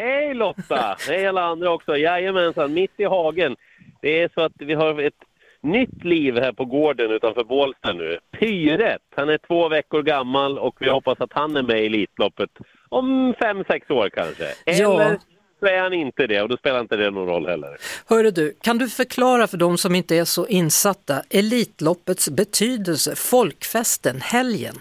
Hej 0.00 0.34
Lotta! 0.34 0.96
Hej 1.08 1.26
alla 1.26 1.42
andra 1.42 1.70
också! 1.70 1.96
Jajamensan, 1.96 2.72
mitt 2.72 3.00
i 3.00 3.04
hagen. 3.04 3.56
Det 4.02 4.22
är 4.22 4.30
så 4.34 4.40
att 4.40 4.52
vi 4.58 4.74
har 4.74 5.02
ett 5.02 5.14
nytt 5.60 6.04
liv 6.04 6.38
här 6.38 6.52
på 6.52 6.64
gården 6.64 7.10
utanför 7.10 7.44
Bålsta 7.44 7.92
nu. 7.92 8.18
Pyret, 8.38 9.02
han 9.16 9.28
är 9.28 9.38
två 9.38 9.68
veckor 9.68 10.02
gammal 10.02 10.58
och 10.58 10.76
vi 10.80 10.90
hoppas 10.90 11.20
att 11.20 11.32
han 11.32 11.56
är 11.56 11.62
med 11.62 11.82
i 11.82 11.86
Elitloppet 11.86 12.50
om 12.88 13.34
fem, 13.40 13.64
sex 13.68 13.90
år 13.90 14.08
kanske. 14.08 14.44
Eller 14.66 14.80
ja. 14.80 15.16
så 15.60 15.66
är 15.66 15.80
han 15.80 15.92
inte 15.92 16.26
det 16.26 16.42
och 16.42 16.48
då 16.48 16.56
spelar 16.56 16.80
inte 16.80 16.96
det 16.96 17.10
någon 17.10 17.26
roll 17.26 17.46
heller. 17.46 17.76
Hörru 18.08 18.30
du, 18.30 18.54
kan 18.62 18.78
du 18.78 18.88
förklara 18.88 19.46
för 19.46 19.56
de 19.56 19.78
som 19.78 19.94
inte 19.94 20.16
är 20.16 20.24
så 20.24 20.46
insatta 20.46 21.22
Elitloppets 21.30 22.30
betydelse, 22.30 23.16
folkfesten, 23.16 24.20
helgen? 24.20 24.74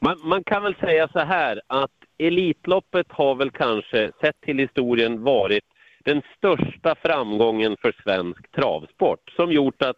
Man, 0.00 0.18
man 0.24 0.44
kan 0.44 0.62
väl 0.62 0.74
säga 0.74 1.08
så 1.08 1.18
här 1.18 1.60
att 1.66 1.90
Elitloppet 2.18 3.06
har 3.08 3.34
väl 3.34 3.50
kanske, 3.50 4.12
sett 4.20 4.40
till 4.40 4.58
historien, 4.58 5.22
varit 5.22 5.64
den 6.04 6.22
största 6.36 6.94
framgången 6.94 7.76
för 7.80 7.94
svensk 8.02 8.50
travsport 8.50 9.30
som 9.36 9.52
gjort 9.52 9.82
att 9.82 9.96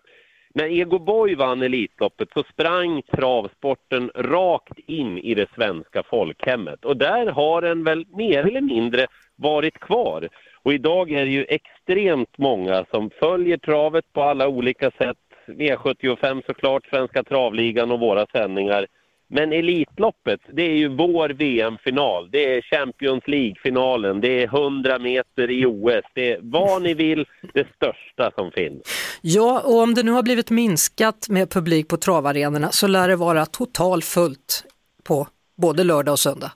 när 0.54 0.64
Ego 0.64 0.98
Boy 0.98 1.34
vann 1.34 1.62
Elitloppet 1.62 2.28
så 2.34 2.42
sprang 2.42 3.02
travsporten 3.02 4.10
rakt 4.14 4.78
in 4.86 5.18
i 5.18 5.34
det 5.34 5.50
svenska 5.54 6.02
folkhemmet 6.02 6.84
och 6.84 6.96
där 6.96 7.26
har 7.26 7.62
den 7.62 7.84
väl 7.84 8.04
mer 8.08 8.46
eller 8.46 8.60
mindre 8.60 9.06
varit 9.36 9.80
kvar. 9.80 10.28
Och 10.62 10.72
idag 10.72 11.10
är 11.10 11.24
det 11.24 11.30
ju 11.30 11.46
extremt 11.48 12.38
många 12.38 12.84
som 12.90 13.10
följer 13.10 13.56
travet 13.56 14.12
på 14.12 14.22
alla 14.22 14.48
olika 14.48 14.90
sätt. 14.90 15.16
V75 15.46 16.42
såklart, 16.46 16.86
Svenska 16.86 17.22
travligan 17.22 17.90
och 17.90 18.00
våra 18.00 18.26
sändningar. 18.26 18.86
Men 19.28 19.52
Elitloppet, 19.52 20.40
det 20.52 20.62
är 20.62 20.76
ju 20.76 20.88
vår 20.88 21.28
VM-final. 21.28 22.28
Det 22.30 22.56
är 22.56 22.62
Champions 22.62 23.22
League-finalen, 23.26 24.20
det 24.20 24.42
är 24.42 24.44
100 24.44 24.98
meter 24.98 25.50
i 25.50 25.66
OS. 25.66 26.04
Det 26.14 26.32
är 26.32 26.38
vad 26.42 26.82
ni 26.82 26.94
vill, 26.94 27.26
det 27.54 27.66
största 27.76 28.30
som 28.36 28.50
finns. 28.50 28.82
Ja, 29.22 29.62
och 29.64 29.82
om 29.82 29.94
det 29.94 30.02
nu 30.02 30.10
har 30.10 30.22
blivit 30.22 30.50
minskat 30.50 31.26
med 31.28 31.50
publik 31.50 31.88
på 31.88 31.96
travarenorna 31.96 32.70
så 32.70 32.86
lär 32.86 33.08
det 33.08 33.16
vara 33.16 33.46
totalfullt 33.46 34.64
på 35.04 35.26
både 35.56 35.84
lördag 35.84 36.12
och 36.12 36.18
söndag. 36.18 36.52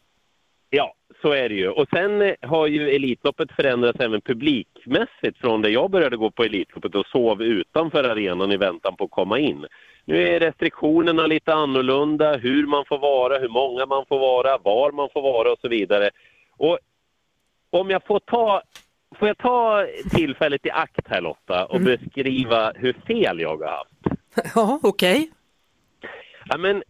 Ja, 0.70 0.94
så 1.22 1.32
är 1.32 1.48
det 1.48 1.54
ju. 1.54 1.68
Och 1.68 1.86
sen 1.94 2.22
eh, 2.22 2.34
har 2.42 2.66
ju 2.66 2.90
Elitloppet 2.90 3.52
förändrats 3.52 4.00
även 4.00 4.20
publikmässigt 4.20 5.38
från 5.40 5.62
det 5.62 5.70
jag 5.70 5.90
började 5.90 6.16
gå 6.16 6.30
på 6.30 6.44
Elitloppet 6.44 6.94
och 6.94 7.06
sov 7.06 7.42
utanför 7.42 8.04
arenan 8.04 8.52
i 8.52 8.56
väntan 8.56 8.96
på 8.96 9.04
att 9.04 9.10
komma 9.10 9.38
in. 9.38 9.66
Nu 10.08 10.28
är 10.28 10.40
restriktionerna 10.40 11.26
lite 11.26 11.54
annorlunda, 11.54 12.36
hur 12.36 12.66
man 12.66 12.84
får 12.84 12.98
vara, 12.98 13.38
hur 13.38 13.48
många 13.48 13.86
man 13.86 14.06
får 14.06 14.18
vara, 14.18 14.58
var 14.58 14.92
man 14.92 15.08
får 15.12 15.22
vara 15.22 15.52
och 15.52 15.58
så 15.60 15.68
vidare. 15.68 16.10
Och 16.56 16.78
om 17.70 17.90
jag 17.90 18.06
får 18.06 18.18
ta, 18.18 18.62
får 19.18 19.28
jag 19.28 19.38
ta 19.38 19.86
tillfället 20.10 20.66
i 20.66 20.70
akt 20.70 21.08
här 21.08 21.20
Lotta 21.20 21.64
och 21.64 21.76
mm. 21.76 21.84
beskriva 21.84 22.72
hur 22.74 22.92
fel 22.92 23.40
jag 23.40 23.56
har 23.56 23.68
haft? 23.68 24.20
Ja, 24.54 24.80
okej. 24.82 25.18
Okay. 25.18 25.28
Ja, 26.48 26.58
men 26.58 26.82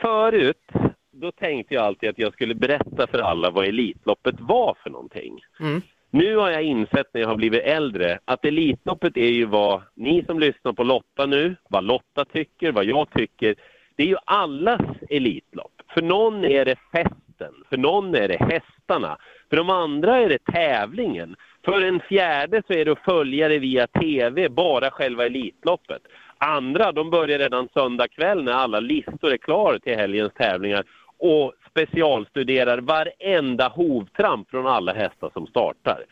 förut, 0.00 0.68
då 1.10 1.32
tänkte 1.32 1.74
jag 1.74 1.84
alltid 1.84 2.10
att 2.10 2.18
jag 2.18 2.32
skulle 2.32 2.54
berätta 2.54 3.06
för 3.06 3.18
alla 3.18 3.50
vad 3.50 3.66
Elitloppet 3.66 4.40
var 4.40 4.76
för 4.82 4.90
någonting. 4.90 5.40
Mm. 5.60 5.82
Nu 6.14 6.36
har 6.36 6.50
jag 6.50 6.62
insett 6.62 7.06
när 7.12 7.20
jag 7.20 7.28
har 7.28 7.36
blivit 7.36 7.62
äldre 7.62 8.18
att 8.24 8.44
Elitloppet 8.44 9.16
är 9.16 9.28
ju 9.28 9.44
vad 9.44 9.82
ni 9.94 10.24
som 10.24 10.38
lyssnar 10.38 10.72
på 10.72 10.84
Lotta 10.84 11.26
nu, 11.26 11.56
vad 11.68 11.84
Lotta 11.84 12.24
tycker, 12.24 12.72
vad 12.72 12.84
jag 12.84 13.10
tycker. 13.10 13.54
Det 13.96 14.02
är 14.02 14.06
ju 14.06 14.16
allas 14.24 14.80
Elitlopp. 15.10 15.72
För 15.94 16.02
någon 16.02 16.44
är 16.44 16.64
det 16.64 16.76
festen, 16.92 17.54
för 17.68 17.76
någon 17.76 18.14
är 18.14 18.28
det 18.28 18.36
hästarna, 18.36 19.18
för 19.50 19.56
de 19.56 19.70
andra 19.70 20.16
är 20.16 20.28
det 20.28 20.44
tävlingen. 20.44 21.36
För 21.64 21.82
en 21.82 22.00
fjärde 22.00 22.62
så 22.66 22.72
är 22.72 22.84
det 22.84 22.92
att 22.92 23.04
följa 23.04 23.48
det 23.48 23.58
via 23.58 23.86
TV, 23.86 24.48
bara 24.48 24.90
själva 24.90 25.26
Elitloppet. 25.26 26.02
Andra 26.38 26.92
de 26.92 27.10
börjar 27.10 27.38
redan 27.38 27.68
söndag 27.74 28.08
kväll 28.08 28.44
när 28.44 28.52
alla 28.52 28.80
listor 28.80 29.32
är 29.32 29.36
klara 29.36 29.78
till 29.78 29.96
helgens 29.96 30.32
tävlingar 30.32 30.84
och 31.22 31.52
specialstuderar 31.70 32.78
varenda 32.78 33.68
hovtramp 33.68 34.50
från 34.50 34.66
alla 34.66 34.92
hästar 34.94 35.30
som 35.32 35.46
startar. 35.46 36.04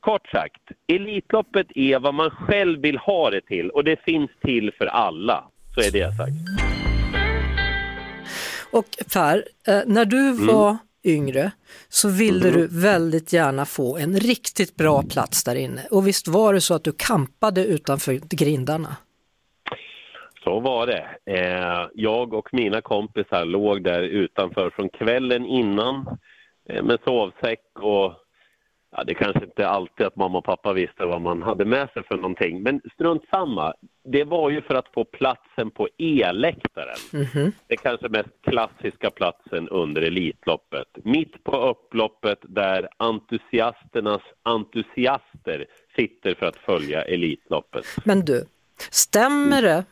Kort 0.00 0.28
sagt, 0.28 0.62
Elitloppet 0.86 1.66
är 1.74 1.98
vad 1.98 2.14
man 2.14 2.30
själv 2.30 2.80
vill 2.80 2.98
ha 2.98 3.30
det 3.30 3.40
till 3.40 3.70
och 3.70 3.84
det 3.84 4.00
finns 4.04 4.30
till 4.40 4.72
för 4.78 4.86
alla. 4.86 5.44
Så 5.74 5.80
är 5.80 5.90
det 5.92 6.16
sagt. 6.16 6.32
Och 8.72 8.84
Per, 9.12 9.44
eh, 9.68 9.80
när 9.86 10.04
du 10.04 10.28
mm. 10.28 10.46
var 10.46 10.68
mm. 10.68 10.78
yngre 11.04 11.50
så 11.88 12.08
ville 12.08 12.48
mm. 12.48 12.60
du 12.60 12.66
väldigt 12.66 13.32
gärna 13.32 13.64
få 13.64 13.96
en 13.96 14.20
riktigt 14.20 14.76
bra 14.76 15.02
plats 15.02 15.44
där 15.44 15.54
inne. 15.54 15.86
Och 15.90 16.06
visst 16.06 16.28
var 16.28 16.54
det 16.54 16.60
så 16.60 16.74
att 16.74 16.84
du 16.84 16.92
kampade 16.92 17.64
utanför 17.64 18.20
grindarna? 18.36 18.96
Så 20.48 20.60
var 20.60 20.86
det. 20.86 21.06
Eh, 21.24 21.88
jag 21.94 22.34
och 22.34 22.48
mina 22.52 22.80
kompisar 22.80 23.44
låg 23.44 23.82
där 23.82 24.02
utanför 24.02 24.70
från 24.70 24.88
kvällen 24.88 25.46
innan 25.46 26.18
eh, 26.68 26.82
med 26.82 26.98
sovsäck 27.04 27.60
och 27.74 28.12
ja, 28.90 29.04
det 29.06 29.14
kanske 29.14 29.44
inte 29.44 29.68
alltid 29.68 30.06
att 30.06 30.16
mamma 30.16 30.38
och 30.38 30.44
pappa 30.44 30.72
visste 30.72 31.04
vad 31.04 31.20
man 31.20 31.42
hade 31.42 31.64
med 31.64 31.88
sig 31.90 32.02
för 32.02 32.16
någonting. 32.16 32.62
Men 32.62 32.80
strunt 32.94 33.22
samma. 33.30 33.74
Det 34.04 34.24
var 34.24 34.50
ju 34.50 34.62
för 34.62 34.74
att 34.74 34.88
få 34.94 35.04
platsen 35.04 35.70
på 35.70 35.88
E-läktaren. 35.98 36.98
Mm 37.12 37.26
-hmm. 37.26 37.52
Det 37.66 37.76
kanske 37.76 38.08
mest 38.08 38.42
klassiska 38.42 39.10
platsen 39.10 39.68
under 39.68 40.02
Elitloppet. 40.02 40.88
Mitt 41.04 41.44
på 41.44 41.56
upploppet 41.56 42.38
där 42.42 42.88
entusiasternas 42.96 44.22
entusiaster 44.42 45.66
sitter 45.96 46.34
för 46.34 46.46
att 46.46 46.56
följa 46.56 47.02
Elitloppet. 47.02 47.84
Men 48.04 48.20
du, 48.20 48.44
stämmer 48.90 49.62
det 49.62 49.84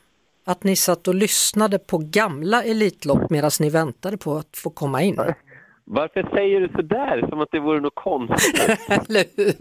att 0.47 0.63
ni 0.63 0.75
satt 0.75 1.07
och 1.07 1.15
lyssnade 1.15 1.79
på 1.79 1.97
gamla 1.97 2.63
Elitlopp 2.63 3.29
medan 3.29 3.51
ni 3.59 3.69
väntade 3.69 4.17
på 4.17 4.35
att 4.35 4.57
få 4.57 4.69
komma 4.69 5.01
in? 5.01 5.19
Varför 5.83 6.29
säger 6.33 6.61
du 6.61 6.69
så 6.75 6.81
där 6.81 7.27
som 7.29 7.41
att 7.41 7.51
det 7.51 7.59
vore 7.59 7.79
något 7.79 7.95
konstigt? 7.95 8.79
Eller 8.89 9.25
hur? 9.37 9.55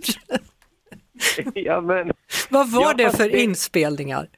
ja, 1.54 1.80
men, 1.80 2.12
Vad 2.50 2.72
var 2.72 2.94
det 2.94 3.16
för 3.16 3.28
det... 3.28 3.42
inspelningar? 3.42 4.28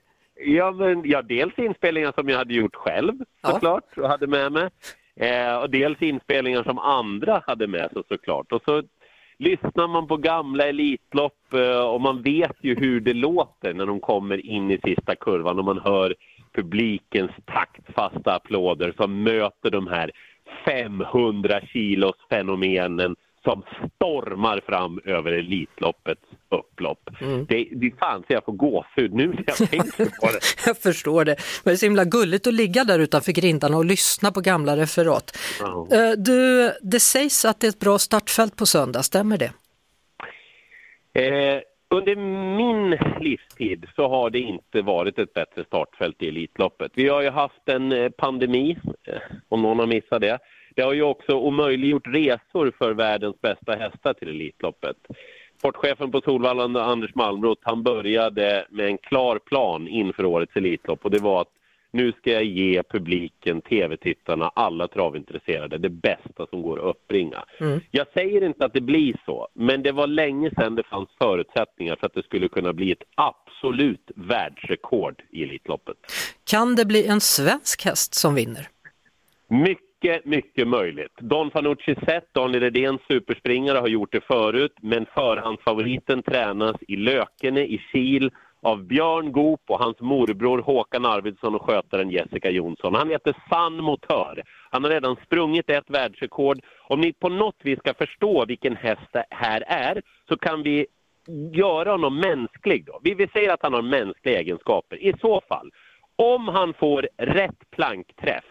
Ja, 0.45 0.71
men, 0.71 1.03
ja, 1.05 1.23
dels 1.23 1.59
inspelningar 1.59 2.13
som 2.13 2.29
jag 2.29 2.39
hade 2.39 2.55
gjort 2.55 2.75
själv 2.77 3.13
såklart 3.47 3.85
ja. 3.95 4.03
och 4.03 4.09
hade 4.09 4.27
med 4.27 4.53
mig. 4.53 4.71
Eh, 5.17 5.57
och 5.57 5.71
dels 5.71 6.03
inspelningar 6.03 6.63
som 6.63 6.79
andra 6.79 7.43
hade 7.47 7.67
med 7.67 7.91
sig 7.91 8.03
såklart. 8.09 8.53
Och 8.53 8.63
så 8.65 8.83
lyssnar 9.39 9.89
man 9.89 10.07
på 10.07 10.17
gamla 10.17 10.69
Elitlopp 10.69 11.53
eh, 11.55 11.81
och 11.81 12.01
man 12.01 12.23
vet 12.23 12.57
ju 12.61 12.75
hur 12.75 13.01
det 13.01 13.15
låter 13.15 13.75
när 13.75 13.87
de 13.87 14.01
kommer 14.01 14.47
in 14.47 14.71
i 14.71 14.81
sista 14.85 15.17
kurvan 15.17 15.59
och 15.59 15.65
man 15.65 15.79
hör 15.79 16.15
publikens 16.53 17.31
taktfasta 17.47 18.35
applåder 18.35 18.95
som 18.97 19.23
möter 19.23 19.71
de 19.71 19.87
här 19.87 20.11
500 20.65 21.61
kilos 21.73 22.15
fenomenen 22.31 23.17
som 23.45 23.63
stormar 23.97 24.61
fram 24.67 25.01
över 25.05 25.33
Elitloppets 25.33 26.23
upplopp. 26.51 27.11
Det, 27.49 27.69
det 27.73 27.93
fan 27.99 28.21
så 28.21 28.33
jag 28.33 28.45
får 28.45 28.53
gåshud 28.53 29.15
nu 29.15 29.27
när 29.27 29.45
jag 29.47 29.57
tänker 29.57 30.05
på 30.21 30.27
det. 30.27 30.41
Jag 30.67 30.79
förstår 30.79 31.25
det. 31.25 31.37
Men 31.65 31.71
det 31.71 31.75
är 31.75 31.77
så 31.77 31.87
himla 31.87 32.05
gulligt 32.05 32.47
att 32.47 32.55
ligga 32.55 32.85
där 32.85 32.99
utanför 32.99 33.33
grindarna 33.33 33.77
och 33.77 33.85
lyssna 33.85 34.33
på 34.33 34.41
gamla 34.41 34.77
referat. 34.77 35.37
Eh, 35.93 36.11
Du, 36.19 36.71
det 36.83 37.01
sägs 37.01 37.45
att 37.45 37.61
det 37.61 37.67
är 37.67 37.69
ett 37.69 37.79
bra 37.79 37.99
startfält 37.99 38.57
på 38.57 38.67
söndag, 38.67 39.03
stämmer 39.03 39.39
det? 39.39 39.53
Eh, 41.23 41.61
under 41.91 42.17
min 42.57 42.99
livstid 43.21 43.87
så 43.97 44.09
har 44.09 44.31
det 44.31 44.39
inte 44.39 44.83
varit 44.83 45.19
ett 45.19 45.35
bättre 45.35 45.65
startfält 45.65 46.23
i 46.23 46.29
Elitloppet. 46.29 46.93
Vi 46.95 47.09
har 47.09 47.23
ju 47.23 47.31
haft 47.31 47.69
en 47.69 47.93
eh, 47.93 48.11
pandemi, 48.11 48.79
eh, 49.05 49.21
om 49.49 49.63
någon 49.63 49.79
har 49.79 49.87
missat 49.87 50.21
det. 50.21 50.39
Det 50.75 50.83
har 50.83 50.93
ju 50.93 51.03
också 51.03 51.33
omöjliggjort 51.33 52.07
resor 52.07 52.73
för 52.79 52.95
världens 52.95 53.41
bästa 53.41 53.73
hästar 53.73 54.13
till 54.13 54.29
Elitloppet. 54.29 54.97
Sportchefen 55.59 56.11
på 56.11 56.21
Solvalla, 56.21 56.83
Anders 56.83 57.15
Malmroth, 57.15 57.63
han 57.65 57.83
började 57.83 58.67
med 58.71 58.87
en 58.87 58.99
klar 58.99 59.39
plan 59.39 59.89
inför 59.89 60.25
årets 60.25 60.57
Elitlopp 60.57 61.05
och 61.05 61.11
det 61.11 61.19
var 61.19 61.41
att 61.41 61.58
nu 61.99 62.13
ska 62.13 62.33
jag 62.33 62.45
ge 62.45 62.83
publiken, 62.83 63.61
tv-tittarna, 63.61 64.51
alla 64.55 64.89
travintresserade 64.89 65.79
det 65.79 65.89
bästa 65.89 66.47
som 66.51 66.63
går 66.63 66.79
att 66.79 66.97
uppbringa. 66.97 67.45
Jag 67.91 68.07
säger 68.15 68.45
inte 68.45 68.65
att 68.65 68.73
det 68.73 68.81
blir 68.81 69.17
så, 69.25 69.49
men 69.53 69.83
det 69.83 69.93
var 69.93 70.07
länge 70.07 70.51
sedan 70.51 70.75
det 70.75 70.83
fanns 70.83 71.09
förutsättningar 71.19 71.97
för 71.97 72.07
att 72.07 72.15
det 72.15 72.23
skulle 72.23 72.49
kunna 72.49 72.73
bli 72.73 72.93
ett 72.93 73.03
absolut 73.15 74.11
världsrekord 74.15 75.23
i 75.31 75.43
Elitloppet. 75.43 75.97
Kan 76.45 76.77
det 76.77 76.85
bli 76.85 77.07
en 77.07 77.21
svensk 77.21 77.85
häst 77.85 78.15
som 78.15 78.35
vinner? 78.35 78.69
Mycket, 79.49 80.25
mycket 80.25 80.69
möjligt. 80.69 81.17
Don 81.21 81.51
Fanucci 81.51 81.95
Zet, 81.95 82.35
Daniel 82.35 82.63
Redéns 82.63 83.01
superspringare, 83.09 83.79
har 83.79 83.89
gjort 83.89 84.13
det 84.13 84.25
förut, 84.25 84.75
men 84.81 85.07
förhandsfavoriten 85.15 86.23
tränas 86.23 86.77
i 86.89 86.97
Lökene 86.97 87.61
i 87.61 87.81
Kil 87.93 88.31
av 88.63 88.85
Björn 88.85 89.33
Goop 89.33 89.61
och 89.69 89.79
hans 89.79 90.01
morbror 90.01 90.59
Håkan 90.59 91.07
Arvidsson 91.07 91.55
och 91.55 91.63
skötaren 91.63 92.11
Jessica 92.11 92.51
Jonsson. 92.51 92.95
Han 92.95 93.11
heter 93.11 93.35
San 93.51 93.77
Motör. 93.77 94.43
Han 94.71 94.85
har 94.85 94.91
redan 94.91 95.17
sprungit 95.27 95.71
ett 95.71 95.91
världsrekord. 95.91 96.61
Om 96.89 97.01
ni 97.01 97.13
på 97.13 97.29
något 97.29 97.57
vis 97.63 97.79
ska 97.79 97.95
förstå 97.95 98.45
vilken 98.45 98.77
häst 98.77 99.09
det 99.13 99.25
här 99.31 99.65
är 99.67 100.03
så 100.29 100.37
kan 100.37 100.63
vi 100.63 100.87
göra 101.53 101.91
honom 101.91 102.21
mänsklig. 102.21 102.85
Då. 102.87 103.01
Vi, 103.03 103.15
vi 103.15 103.29
säger 103.29 103.53
att 103.53 103.63
han 103.63 103.75
har 103.75 103.83
mänskliga 103.83 104.39
egenskaper. 104.39 104.97
I 104.97 105.15
så 105.21 105.41
fall, 105.49 105.71
om 106.17 106.49
han 106.49 106.75
får 106.75 107.09
rätt 107.17 107.71
plankträff 107.71 108.45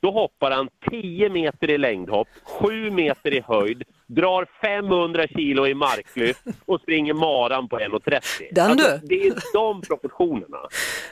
då 0.00 0.10
hoppar 0.10 0.50
han 0.50 0.68
10 0.90 1.28
meter 1.28 1.70
i 1.70 1.78
längdhopp, 1.78 2.28
7 2.44 2.90
meter 2.90 3.34
i 3.34 3.40
höjd, 3.46 3.82
drar 4.06 4.46
500 4.60 5.26
kilo 5.26 5.66
i 5.66 5.74
marklyft 5.74 6.40
och 6.66 6.80
springer 6.80 7.14
maran 7.14 7.68
på 7.68 7.78
1,30. 7.78 8.20
Den 8.52 8.76
du! 8.76 9.00
det 9.02 9.14
är 9.14 9.34
de 9.52 9.80
proportionerna. 9.82 10.58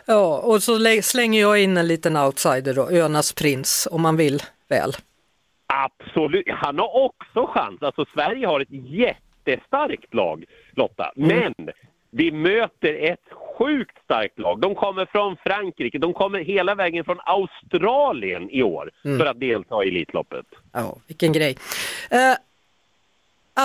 Ja, 0.07 0.39
och 0.39 0.63
så 0.63 0.79
lä- 0.79 1.03
slänger 1.03 1.41
jag 1.41 1.63
in 1.63 1.77
en 1.77 1.87
liten 1.89 2.17
outsider 2.17 2.75
då, 2.75 2.91
Önas 2.91 3.33
prins, 3.33 3.89
om 3.91 4.03
man 4.03 4.17
vill 4.17 4.43
väl. 4.69 4.93
Absolut. 5.67 6.45
Han 6.49 6.79
har 6.79 7.05
också 7.05 7.47
chans. 7.47 7.83
Alltså 7.83 8.05
Sverige 8.15 8.47
har 8.47 8.61
ett 8.61 8.69
jättestarkt 8.71 10.15
lag, 10.15 10.45
Lotta. 10.77 11.13
Men 11.17 11.55
vi 12.11 12.31
möter 12.33 12.95
ett 13.13 13.25
sjukt 13.59 13.97
starkt 14.05 14.39
lag. 14.39 14.61
De 14.61 14.75
kommer 14.75 15.07
från 15.07 15.37
Frankrike. 15.37 15.99
De 15.99 16.13
kommer 16.13 16.39
hela 16.39 16.75
vägen 16.75 17.05
från 17.05 17.21
Australien 17.21 18.51
i 18.51 18.63
år 18.63 18.91
för 19.03 19.27
att 19.27 19.41
delta 19.41 19.85
i 19.85 19.89
Elitloppet. 19.89 20.47
Ja, 20.73 20.97
vilken 21.07 21.33
grej. 21.33 21.57
Eh, 22.11 22.35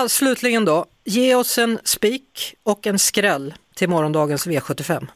slutligen 0.08 0.64
då, 0.64 0.84
ge 1.04 1.34
oss 1.34 1.58
en 1.58 1.78
spik 1.84 2.54
och 2.62 2.86
en 2.86 2.98
skräll 2.98 3.54
till 3.74 3.88
morgondagens 3.88 4.46
V75. 4.46 5.06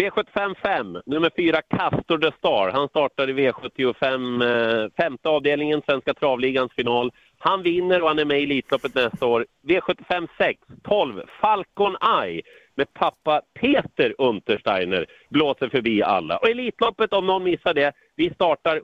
V75 0.00 0.54
5, 0.62 0.98
nummer 1.06 1.30
4, 1.36 1.62
Castor 1.62 2.18
de 2.18 2.30
Star. 2.38 2.70
Han 2.70 2.88
startar 2.88 3.30
i 3.30 3.32
V75, 3.32 4.42
eh, 4.42 4.90
femte 4.96 5.28
avdelningen, 5.28 5.82
Svenska 5.86 6.14
travligans 6.14 6.72
final. 6.72 7.12
Han 7.38 7.62
vinner 7.62 8.02
och 8.02 8.08
han 8.08 8.18
är 8.18 8.24
med 8.24 8.40
i 8.40 8.42
Elitloppet 8.42 8.94
nästa 8.94 9.26
år. 9.26 9.46
V75 9.62 10.28
6, 10.38 10.60
12, 10.82 11.22
Falcon 11.40 11.96
Eye 12.22 12.42
med 12.76 12.94
pappa 12.94 13.42
Peter 13.60 14.14
Untersteiner 14.18 15.06
blåser 15.28 15.68
förbi 15.68 16.02
alla. 16.02 16.36
Och 16.36 16.48
Elitloppet, 16.48 17.12
om 17.12 17.26
någon 17.26 17.44
missar 17.44 17.74
det, 17.74 17.92
vi 18.16 18.34
startar 18.34 18.80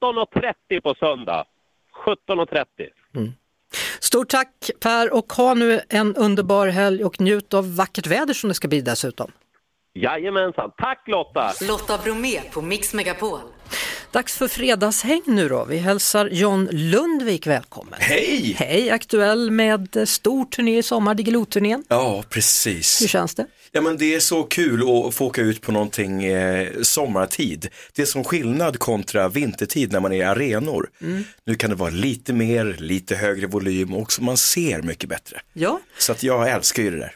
17.30 0.00 0.80
på 0.80 0.94
söndag. 0.94 1.44
17.30. 2.06 3.32
Stort 4.00 4.28
tack 4.28 4.70
Per 4.80 5.14
och 5.14 5.32
ha 5.32 5.54
nu 5.54 5.80
en 5.88 6.16
underbar 6.16 6.66
helg 6.68 7.04
och 7.04 7.20
njut 7.20 7.54
av 7.54 7.76
vackert 7.76 8.06
väder 8.06 8.34
som 8.34 8.48
det 8.48 8.54
ska 8.54 8.68
bli 8.68 8.80
dessutom. 8.80 9.30
Jajamensan. 9.94 10.70
Tack 10.76 11.08
Lotta! 11.08 11.52
Lotta 11.68 11.98
Bromé 12.04 12.40
på 12.40 12.62
Mix 12.62 12.94
Megapol. 12.94 13.38
Dags 14.14 14.36
för 14.36 14.48
fredagshäng 14.48 15.22
nu 15.26 15.48
då. 15.48 15.64
Vi 15.64 15.76
hälsar 15.76 16.28
John 16.32 16.68
Lundvik 16.72 17.46
välkommen. 17.46 17.94
Hej! 17.98 18.56
Hej, 18.58 18.90
aktuell 18.90 19.50
med 19.50 20.08
stor 20.08 20.44
turné 20.44 20.78
i 20.78 20.82
sommar, 20.82 21.14
Diggiloo-turnén. 21.14 21.84
Ja, 21.88 22.16
Hur 22.16 22.22
precis. 22.22 23.08
känns 23.10 23.34
det? 23.34 23.46
Ja, 23.72 23.80
men 23.80 23.96
det 23.96 24.14
är 24.14 24.20
så 24.20 24.42
kul 24.42 24.82
att 24.82 25.14
få 25.14 25.26
åka 25.26 25.40
ut 25.42 25.60
på 25.60 25.72
någonting 25.72 26.24
eh, 26.24 26.68
sommartid. 26.82 27.68
Det 27.94 28.02
är 28.02 28.06
som 28.06 28.24
skillnad 28.24 28.78
kontra 28.78 29.28
vintertid 29.28 29.92
när 29.92 30.00
man 30.00 30.12
är 30.12 30.16
i 30.16 30.22
arenor. 30.22 30.90
Nu 31.46 31.54
kan 31.54 31.70
det 31.70 31.76
vara 31.76 31.90
lite 31.90 32.32
mer, 32.32 32.76
lite 32.78 33.16
högre 33.16 33.46
volym 33.46 33.94
och 33.94 34.12
man 34.20 34.36
ser 34.36 34.82
mycket 34.82 35.08
bättre. 35.08 35.40
Ja. 35.52 35.80
Så 35.98 36.12
att 36.12 36.22
jag 36.22 36.50
älskar 36.50 36.82
ju 36.82 36.90
det 36.90 36.98
där. 36.98 37.12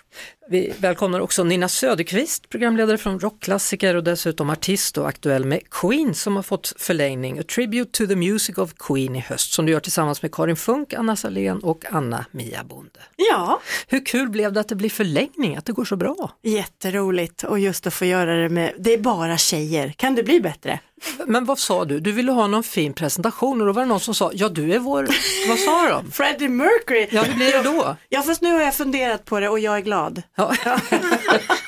Vi 0.50 0.72
välkomnar 0.78 1.20
också 1.20 1.44
Nina 1.44 1.68
Söderqvist, 1.68 2.48
programledare 2.48 2.98
från 2.98 3.20
Rockklassiker 3.20 3.94
och 3.94 4.04
dessutom 4.04 4.50
artist 4.50 4.98
och 4.98 5.08
aktuell 5.08 5.44
med 5.44 5.70
Queen 5.70 6.14
som 6.14 6.36
har 6.36 6.42
fått 6.42 6.72
förlängning, 6.76 7.38
A 7.38 7.42
Tribute 7.54 7.90
to 7.90 8.06
the 8.06 8.16
Music 8.16 8.58
of 8.58 8.74
Queen 8.78 9.16
i 9.16 9.20
höst 9.20 9.52
som 9.52 9.66
du 9.66 9.72
gör 9.72 9.80
tillsammans 9.80 10.22
med 10.22 10.34
Karin 10.34 10.56
Funk, 10.56 10.94
Anna 10.94 11.16
Salén 11.16 11.58
och 11.58 11.84
Anna 11.90 12.24
Mia 12.30 12.64
Bonde. 12.64 13.00
Ja, 13.16 13.60
Hur 13.86 14.04
kul 14.06 14.28
blev 14.30 14.52
det 14.52 14.60
att 14.60 14.68
det 14.68 14.74
blir 14.74 14.90
förlängning, 14.90 15.56
att 15.56 15.64
det 15.64 15.72
går 15.72 15.84
så 15.84 15.96
bra? 15.96 16.30
jätteroligt 16.42 17.42
och 17.44 17.58
just 17.58 17.86
att 17.86 17.94
få 17.94 18.04
göra 18.04 18.34
det 18.36 18.48
med, 18.48 18.72
det 18.78 18.92
är 18.94 18.98
bara 18.98 19.38
tjejer, 19.38 19.92
kan 19.96 20.14
det 20.14 20.22
bli 20.22 20.40
bättre? 20.40 20.80
Men 21.26 21.44
vad 21.44 21.58
sa 21.58 21.84
du? 21.84 22.00
Du 22.00 22.12
ville 22.12 22.32
ha 22.32 22.46
någon 22.46 22.62
fin 22.62 22.92
presentation 22.92 23.60
och 23.60 23.66
då 23.66 23.72
var 23.72 23.82
det 23.82 23.88
någon 23.88 24.00
som 24.00 24.14
sa, 24.14 24.30
ja 24.34 24.48
du 24.48 24.72
är 24.74 24.78
vår, 24.78 25.08
vad 25.48 25.58
sa 25.58 25.88
de? 25.88 26.10
Freddie 26.12 26.48
Mercury! 26.48 27.08
Ja, 27.10 27.22
hur 27.22 27.34
blir 27.34 27.52
det 27.52 27.62
då? 27.62 27.96
Ja, 28.08 28.22
fast 28.22 28.42
nu 28.42 28.52
har 28.52 28.60
jag 28.60 28.74
funderat 28.74 29.24
på 29.24 29.40
det 29.40 29.48
och 29.48 29.58
jag 29.58 29.76
är 29.76 29.80
glad. 29.80 30.22
Ja. 30.34 30.52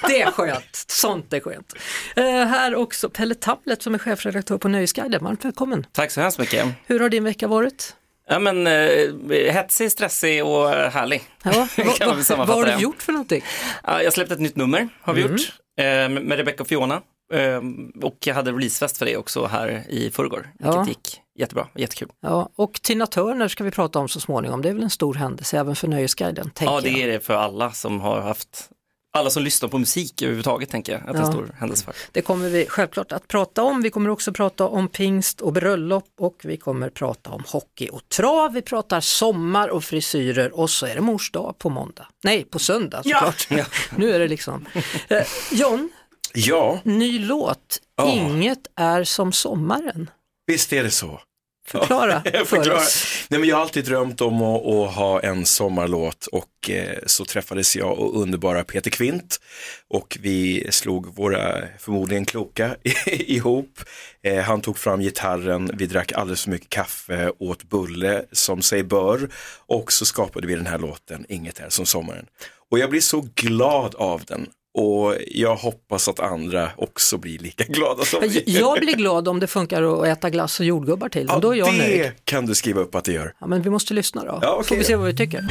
det 0.08 0.22
är 0.22 0.30
skönt, 0.30 0.84
sånt 0.86 1.32
är 1.32 1.40
skönt. 1.40 1.74
Eh, 2.16 2.24
här 2.24 2.74
också 2.74 3.10
Pelle 3.10 3.34
Tablet 3.34 3.82
som 3.82 3.94
är 3.94 3.98
chefredaktör 3.98 4.58
på 4.58 4.68
Nöjesguiden, 4.68 5.24
varmt 5.24 5.44
välkommen. 5.44 5.86
Tack 5.92 6.10
så 6.10 6.20
hemskt 6.20 6.38
mycket. 6.38 6.66
Hur 6.86 7.00
har 7.00 7.08
din 7.08 7.24
vecka 7.24 7.48
varit? 7.48 7.96
Ja 8.28 8.38
men 8.38 8.66
eh, 8.66 9.52
hetsig, 9.52 9.92
stressig 9.92 10.44
och 10.44 10.68
härlig. 10.68 11.22
Ja, 11.42 11.50
väl 11.76 11.86
vad 11.86 12.26
sammanfatta 12.26 12.58
har 12.58 12.64
du 12.76 12.82
gjort 12.82 13.02
för 13.02 13.12
någonting? 13.12 13.44
Ja, 13.84 14.02
jag 14.02 14.12
släppte 14.12 14.34
ett 14.34 14.40
nytt 14.40 14.56
nummer, 14.56 14.88
har 15.02 15.14
vi 15.14 15.20
Mm. 15.22 15.32
gjort, 15.32 15.52
eh, 15.78 15.84
med 16.24 16.36
Rebecca 16.36 16.62
och 16.62 16.68
Fiona. 16.68 17.00
Eh, 17.32 17.60
och 18.02 18.16
jag 18.24 18.34
hade 18.34 18.52
releasefest 18.52 18.96
för 18.98 19.06
det 19.06 19.16
också 19.16 19.46
här 19.46 19.84
i 19.88 20.10
förrgår, 20.10 20.48
vilket 20.58 20.74
Ja. 20.74 20.86
gick 20.88 21.20
jättebra, 21.38 21.68
jättekul. 21.74 22.08
Ja, 22.20 22.48
och 22.56 22.72
Tina 22.82 23.06
Turner 23.06 23.48
ska 23.48 23.64
vi 23.64 23.70
prata 23.70 23.98
om 23.98 24.08
så 24.08 24.20
småningom, 24.20 24.62
det 24.62 24.68
är 24.68 24.72
väl 24.74 24.82
en 24.82 24.90
stor 24.90 25.14
händelse 25.14 25.58
även 25.58 25.76
för 25.76 25.88
Nöjesguiden, 25.88 26.50
Ja, 26.60 26.80
det 26.80 27.02
är 27.02 27.08
det 27.08 27.20
för 27.20 27.34
alla 27.34 27.72
som 27.72 28.00
har 28.00 28.20
haft, 28.20 28.68
alla 29.12 29.30
som 29.30 29.42
lyssnar 29.42 29.68
på 29.68 29.78
musik 29.78 30.22
överhuvudtaget 30.22 30.70
tänker 30.70 30.92
jag, 30.92 31.00
att 31.00 31.06
det 31.06 31.12
är 31.12 31.22
Ja. 31.22 31.26
en 31.26 31.32
stor 31.32 31.54
händelse 31.58 31.84
för. 31.84 31.94
Det 32.12 32.22
kommer 32.22 32.48
vi 32.48 32.66
självklart 32.68 33.12
att 33.12 33.28
prata 33.28 33.62
om. 33.62 33.82
Vi 33.82 33.90
kommer 33.90 34.10
också 34.10 34.32
prata 34.32 34.66
om 34.66 34.88
pingst 34.88 35.40
och 35.40 35.52
bröllop 35.52 36.04
och 36.18 36.36
vi 36.44 36.56
kommer 36.56 36.90
prata 36.90 37.30
om 37.30 37.44
hockey 37.46 37.88
och 37.88 38.08
trav. 38.08 38.52
Vi 38.52 38.62
pratar 38.62 39.00
sommar 39.00 39.68
och 39.68 39.84
frisyrer 39.84 40.58
och 40.58 40.70
så 40.70 40.86
är 40.86 40.94
det 40.94 41.00
mors 41.00 41.30
dag 41.32 41.54
på 41.58 41.68
måndag. 41.70 42.06
Nej, 42.24 42.44
på 42.44 42.58
söndag 42.58 43.02
Ja. 43.04 43.32
såklart. 43.36 43.90
Nu 43.96 44.12
är 44.12 44.18
det 44.18 44.28
liksom. 44.28 44.66
Eh, 45.08 45.22
John, 45.52 45.90
Ja, 46.34 46.80
ny 46.84 47.18
låt. 47.18 47.80
Ja. 47.96 48.10
Inget 48.12 48.66
är 48.76 49.04
som 49.04 49.32
sommaren. 49.32 50.10
visst 50.46 50.72
är 50.72 50.82
det 50.82 50.90
så. 50.90 51.20
Förklara 51.66 52.22
för 52.44 52.72
oss. 52.72 53.06
Nej, 53.28 53.40
men 53.40 53.48
jag 53.48 53.56
har 53.56 53.62
alltid 53.62 53.84
drömt 53.84 54.20
om 54.20 54.42
att, 54.42 54.66
att 54.66 54.94
ha 54.94 55.20
en 55.20 55.46
sommarlåt 55.46 56.26
och 56.26 56.70
eh, 56.70 56.98
så 57.06 57.24
träffades 57.24 57.76
jag 57.76 57.98
och 57.98 58.22
underbara 58.22 58.64
Peter 58.64 58.90
Kvint 58.90 59.40
och 59.88 60.18
vi 60.20 60.66
slog 60.70 61.16
våra 61.16 61.54
förmodligen 61.78 62.24
kloka 62.24 62.76
ihop. 63.06 63.80
Eh, 64.22 64.38
han 64.38 64.60
tog 64.60 64.78
fram 64.78 65.00
gitarren, 65.00 65.70
vi 65.74 65.86
drack 65.86 66.12
alldeles 66.12 66.44
för 66.44 66.50
mycket 66.50 66.68
kaffe, 66.68 67.32
åt 67.38 67.62
bulle 67.62 68.24
som 68.32 68.62
sig 68.62 68.82
bör 68.82 69.28
och 69.66 69.92
så 69.92 70.04
skapade 70.04 70.46
vi 70.46 70.54
den 70.54 70.66
här 70.66 70.78
låten 70.78 71.26
Inget 71.28 71.60
är 71.60 71.68
som 71.68 71.86
sommaren. 71.86 72.26
Och 72.70 72.78
jag 72.78 72.90
blir 72.90 73.00
så 73.00 73.28
glad 73.34 73.94
av 73.94 74.24
den 74.24 74.46
och 74.74 75.14
jag 75.26 75.56
hoppas 75.56 76.08
att 76.08 76.20
andra 76.20 76.70
också 76.76 77.18
blir 77.18 77.38
lika 77.38 77.64
glada 77.64 78.04
som 78.04 78.20
vi. 78.20 78.44
Jag 78.46 78.80
blir 78.80 78.94
glad 78.94 79.28
om 79.28 79.40
det 79.40 79.46
funkar 79.46 79.82
att 79.82 80.06
äta 80.06 80.30
glass 80.30 80.60
och 80.60 80.66
jordgubbar 80.66 81.08
till 81.08 81.26
den. 81.26 81.40
Då 81.40 81.50
är 81.50 81.58
jag 81.58 81.72
det 81.72 81.78
nöjd. 81.78 82.12
kan 82.24 82.46
du 82.46 82.54
skriva 82.54 82.80
upp 82.80 82.94
att 82.94 83.04
det 83.04 83.12
gör. 83.12 83.34
Ja, 83.40 83.46
men 83.46 83.62
vi 83.62 83.70
måste 83.70 83.94
lyssna 83.94 84.24
då. 84.24 84.38
Ja, 84.42 84.52
okej 84.52 84.68
Får 84.68 84.76
vi 84.76 84.84
se 84.84 84.96
vad 84.96 85.06
vi 85.06 85.16
tycker. 85.16 85.46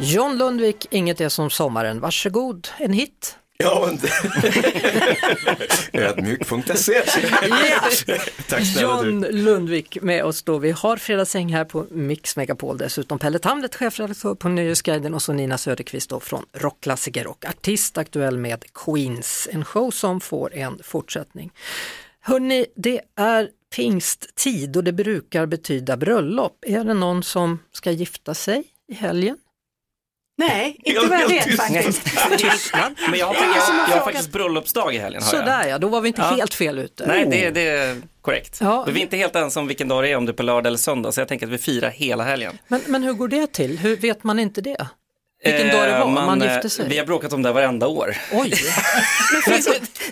John 0.00 0.38
Lundvik, 0.38 0.86
Inget 0.90 1.20
är 1.20 1.28
som 1.28 1.50
sommaren. 1.50 2.00
Varsågod, 2.00 2.68
en 2.78 2.92
hit. 2.92 3.38
Ja, 3.64 3.88
men 3.90 3.98
Ödmjuk.se. 6.02 7.02
Tack 8.48 8.66
snälla 8.66 9.04
John 9.04 9.20
du. 9.20 9.32
Lundvik 9.32 10.02
med 10.02 10.24
oss 10.24 10.42
då. 10.42 10.58
Vi 10.58 10.70
har 10.70 10.96
Fredagshäng 10.96 11.52
här 11.52 11.64
på 11.64 11.86
Mix 11.90 12.36
Megapol. 12.36 12.78
Dessutom 12.78 13.18
Pelle 13.18 13.38
Tamlet, 13.38 13.74
chefredaktör 13.74 14.34
på 14.34 14.48
Nöjesguiden 14.48 15.14
och 15.14 15.22
så 15.22 15.32
Nina 15.32 15.58
Söderqvist 15.58 16.10
då 16.10 16.20
från 16.20 16.44
rockklassiker 16.52 17.26
och 17.26 17.44
artist 17.48 17.98
aktuell 17.98 18.38
med 18.38 18.64
Queens. 18.74 19.48
En 19.52 19.64
show 19.64 19.90
som 19.90 20.20
får 20.20 20.54
en 20.54 20.80
fortsättning. 20.82 21.52
Hörni, 22.20 22.66
det 22.76 23.00
är 23.16 23.48
pingsttid 23.76 24.76
och 24.76 24.84
det 24.84 24.92
brukar 24.92 25.46
betyda 25.46 25.96
bröllop. 25.96 26.64
Är 26.66 26.84
det 26.84 26.94
någon 26.94 27.22
som 27.22 27.58
ska 27.72 27.90
gifta 27.90 28.34
sig 28.34 28.64
i 28.88 28.94
helgen? 28.94 29.36
Nej, 30.38 30.76
inte 30.84 31.06
vad 31.08 31.20
jag 31.20 31.28
vet 31.28 31.56
faktiskt. 31.56 32.02
Men 33.10 33.18
jag 33.18 33.26
har, 33.26 33.34
jag, 33.34 33.56
jag 33.88 33.96
har 33.96 34.04
faktiskt 34.04 34.32
bröllopsdag 34.32 34.94
i 34.94 34.98
helgen. 34.98 35.22
Har 35.22 35.34
jag. 35.34 35.40
Sådär 35.44 35.68
ja, 35.68 35.78
då 35.78 35.88
var 35.88 36.00
vi 36.00 36.08
inte 36.08 36.20
Ja. 36.20 36.28
helt 36.36 36.54
fel 36.54 36.78
ute. 36.78 37.06
Nej, 37.06 37.26
det, 37.30 37.50
det 37.50 37.68
är 37.68 37.96
korrekt. 38.22 38.58
Ja. 38.60 38.82
Men 38.84 38.94
vi 38.94 39.00
är 39.00 39.04
inte 39.04 39.16
helt 39.16 39.36
ensamma 39.36 39.62
om 39.62 39.68
vilken 39.68 39.88
dag 39.88 40.04
det 40.04 40.08
är, 40.08 40.16
om 40.16 40.26
det 40.26 40.30
är 40.30 40.34
på 40.34 40.42
lördag 40.42 40.66
eller 40.66 40.78
söndag, 40.78 41.12
så 41.12 41.20
jag 41.20 41.28
tänker 41.28 41.46
att 41.46 41.52
vi 41.52 41.58
firar 41.58 41.90
hela 41.90 42.24
helgen. 42.24 42.58
Men, 42.68 42.80
men 42.86 43.02
hur 43.02 43.12
går 43.12 43.28
det 43.28 43.52
till? 43.52 43.78
Hur 43.78 43.96
vet 43.96 44.24
man 44.24 44.38
inte 44.38 44.60
det? 44.60 44.86
Vilken 45.44 45.68
dag 45.68 45.88
det 45.88 45.92
var 45.92 46.00
Eh, 46.00 46.10
man, 46.10 46.42
eh, 46.42 46.52
gifte 46.54 46.70
sig? 46.70 46.88
Vi 46.88 46.98
har 46.98 47.06
bråkat 47.06 47.32
om 47.32 47.42
det 47.42 47.52
varenda 47.52 47.86
år. 47.86 48.16
Oj, 48.32 48.50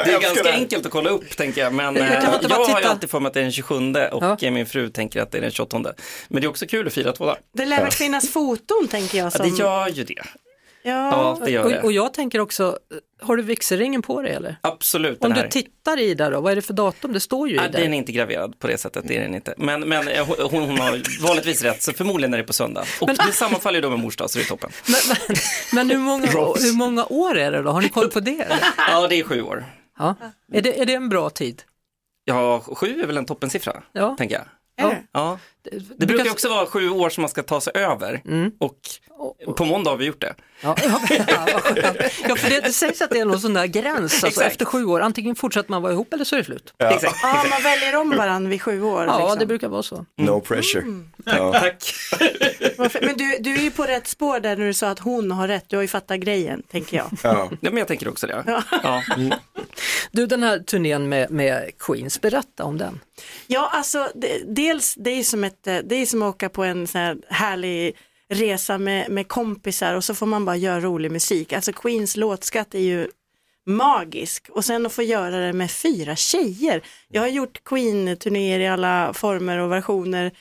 Det 0.04 0.12
är 0.12 0.20
ganska 0.20 0.52
enkelt 0.52 0.86
att 0.86 0.92
kolla 0.92 1.10
upp 1.10 1.36
tänker 1.36 1.60
jag, 1.60 1.72
men 1.74 1.96
Jag 1.96 2.04
eh, 2.04 2.10
bara 2.24 2.40
jag 2.42 2.48
har 2.56 2.68
ju 2.68 2.74
titta. 2.74 2.88
alltid 2.90 3.10
för 3.10 3.20
mig 3.20 3.26
att 3.28 3.34
det 3.34 3.40
är 3.40 3.42
den 3.42 3.52
27 3.52 3.74
och 4.12 4.36
Ja. 4.40 4.50
min 4.50 4.66
fru 4.66 4.88
tänker 4.90 5.20
att 5.22 5.32
det 5.32 5.38
är 5.38 5.42
den 5.42 5.50
28. 5.50 5.78
Men 6.28 6.40
det 6.40 6.46
är 6.46 6.48
också 6.48 6.66
kul 6.66 6.86
att 6.86 6.92
fira 6.92 7.12
två 7.12 7.24
dagar. 7.26 7.40
Det 7.54 7.64
lär 7.64 7.82
väl 7.82 7.92
finnas 7.92 8.28
foton 8.30 8.88
tänker 8.88 9.18
jag. 9.18 9.26
Ja, 9.26 9.30
Som... 9.30 9.50
det 9.50 9.58
gör 9.58 9.88
ju 9.88 10.04
det. 10.04 10.22
Ja. 10.86 11.10
Ja, 11.10 11.38
det 11.44 11.50
gör 11.50 11.64
och, 11.64 11.70
det. 11.70 11.82
och 11.82 11.92
jag 11.92 12.14
tänker 12.14 12.40
också, 12.40 12.78
har 13.22 13.36
du 13.36 13.42
vigselringen 13.42 14.02
på 14.02 14.22
dig 14.22 14.32
eller? 14.32 14.56
Absolut. 14.60 15.24
Om 15.24 15.32
du 15.32 15.40
här. 15.40 15.48
tittar 15.48 15.98
i 16.00 16.14
där 16.14 16.30
då, 16.30 16.40
vad 16.40 16.52
är 16.52 16.56
det 16.56 16.62
för 16.62 16.74
datum? 16.74 17.12
Det 17.12 17.20
står 17.20 17.48
ju 17.48 17.54
i 17.54 17.56
Ja, 17.56 17.62
där. 17.62 17.80
den 17.80 17.94
är 17.94 17.98
inte 17.98 18.12
graverad 18.12 18.58
på 18.58 18.66
det 18.66 18.78
sättet, 18.78 19.04
det 19.08 19.16
är 19.16 19.20
den 19.20 19.34
inte. 19.34 19.54
Men, 19.56 19.88
men 19.88 20.08
eh, 20.08 20.26
hon, 20.50 20.62
hon 20.62 20.78
har 20.78 21.22
vanligtvis 21.26 21.62
rätt, 21.62 21.82
så 21.82 21.92
förmodligen 21.92 22.34
är 22.34 22.38
det 22.38 22.44
på 22.44 22.52
söndag. 22.52 22.84
Och 23.00 23.08
det 23.08 23.32
sammanfaller 23.32 23.76
ju 23.78 23.82
då 23.82 23.90
med 23.90 23.98
mors 23.98 24.16
dag, 24.16 24.30
så 24.30 24.38
det 24.38 24.44
är 24.44 24.48
toppen. 24.48 24.70
Men, 24.86 25.16
men, 25.28 25.36
men 25.72 25.90
hur, 25.90 25.98
många, 25.98 26.26
hur 26.60 26.76
många 26.76 27.04
år 27.06 27.36
är 27.38 27.52
det 27.52 27.62
då? 27.62 27.70
Har 27.70 27.80
ni 27.80 27.88
koll 27.88 28.08
på 28.10 28.20
det? 28.20 28.40
eller? 28.40 28.58
Ja, 28.88 29.06
det 29.08 29.18
är 29.18 29.22
sju 29.24 29.42
år. 29.42 29.64
Ja. 29.98 30.14
Är, 30.52 30.62
det, 30.62 30.80
är 30.80 30.86
det 30.86 30.94
en 30.94 31.08
bra 31.08 31.30
tid? 31.30 31.62
Ja, 32.24 32.60
sju 32.60 33.00
är 33.02 33.06
väl 33.06 33.16
en 33.16 33.26
toppensiffra, 33.26 33.82
Ja. 33.92 34.14
tänker 34.18 34.34
jag. 34.34 34.44
Ja. 34.76 34.94
Ja. 35.12 35.38
Det 35.96 36.06
brukar 36.06 36.24
ju 36.24 36.30
också 36.30 36.48
vara 36.48 36.66
sju 36.66 36.90
år 36.90 37.10
som 37.10 37.22
man 37.22 37.28
ska 37.28 37.42
ta 37.42 37.60
sig 37.60 37.72
över 37.76 38.22
Mm. 38.24 38.50
och 38.60 38.78
på 39.56 39.64
måndag 39.64 39.90
har 39.90 39.96
vi 39.96 40.04
gjort 40.04 40.20
det. 40.20 40.34
Ja, 40.60 40.76
ja, 40.84 41.00
ja, 41.28 41.46
ja 42.28 42.36
för 42.36 42.50
det, 42.50 42.60
det 42.60 42.72
sägs 42.72 43.02
att 43.02 43.10
det 43.10 43.18
är 43.18 43.24
någon 43.24 43.40
sån 43.40 43.54
där 43.54 43.66
gräns, 43.66 44.24
alltså 44.24 44.42
efter 44.42 44.64
sju 44.64 44.84
år, 44.84 45.00
antingen 45.00 45.36
fortsätter 45.36 45.70
man 45.70 45.82
vara 45.82 45.92
ihop 45.92 46.12
eller 46.12 46.24
så 46.24 46.34
är 46.34 46.38
det 46.38 46.44
slut. 46.44 46.74
Exakt. 46.78 47.16
ja, 47.22 47.44
man 47.50 47.62
väljer 47.62 47.96
om 47.96 48.10
varandra 48.10 48.50
vid 48.50 48.62
sju 48.62 48.82
år. 48.82 49.04
Ja, 49.06 49.18
liksom. 49.18 49.38
det 49.38 49.46
brukar 49.46 49.68
vara 49.68 49.82
så. 49.82 50.06
No 50.16 50.40
pressure. 50.40 50.82
Mm. 50.82 51.08
Ja. 51.24 51.52
Tack. 51.52 51.94
Men 53.02 53.16
du, 53.16 53.36
du 53.40 53.54
är 53.54 53.62
ju 53.62 53.70
på 53.70 53.82
rätt 53.82 54.06
spår 54.06 54.40
där 54.40 54.56
när 54.56 54.66
du 54.66 54.74
sa 54.74 54.88
att 54.88 54.98
hon 54.98 55.30
har 55.30 55.48
rätt. 55.48 55.64
Du 55.68 55.76
har 55.76 55.82
ju 55.82 55.88
fattat 55.88 56.18
grejen, 56.20 56.62
tänker 56.62 56.96
jag. 56.96 57.06
Ja. 57.22 57.50
Ja, 57.50 57.70
men 57.70 57.76
jag 57.76 57.88
tänker 57.88 58.08
också 58.08 58.26
det. 58.26 58.62
Ja. 58.82 59.02
Du, 60.10 60.26
den 60.26 60.42
här 60.42 60.58
turnén 60.58 61.08
med, 61.08 61.30
med 61.30 61.70
Queens, 61.78 62.20
berätta 62.20 62.64
om 62.64 62.78
den. 62.78 63.00
Ja, 63.46 63.70
alltså 63.72 64.08
det, 64.14 64.42
dels 64.46 64.94
det 64.94 65.10
är 65.10 65.22
som 65.22 65.44
ett, 65.44 65.55
att 65.60 65.66
eh, 65.66 65.78
det 65.78 65.94
är 65.94 66.06
som 66.06 66.22
att 66.22 66.34
åka 66.34 66.48
på 66.48 66.64
en 66.64 66.86
sån 66.86 67.00
här 67.00 67.16
härlig 67.28 67.96
resa 68.28 68.78
med, 68.78 69.10
med 69.10 69.28
kompisar 69.28 69.94
och 69.94 70.04
så 70.04 70.14
får 70.14 70.26
man 70.26 70.44
bara 70.44 70.56
göra 70.56 70.80
rolig 70.80 71.10
musik. 71.10 71.52
Alltså 71.52 71.72
Queens 71.72 72.16
låtskatt 72.16 72.74
är 72.74 72.78
ju 72.78 73.08
magisk 73.66 74.48
och 74.50 74.64
sen 74.64 74.86
att 74.86 74.92
få 74.92 75.02
göra 75.02 75.46
det 75.46 75.52
med 75.52 75.70
fyra 75.70 76.16
tjejer. 76.16 76.82
Jag 77.08 77.22
har 77.22 77.28
gjort 77.28 77.64
Queen-turnéer 77.64 78.60
i 78.60 78.68
alla 78.68 79.12
former 79.12 79.58
och 79.58 79.72
versioner 79.72 80.32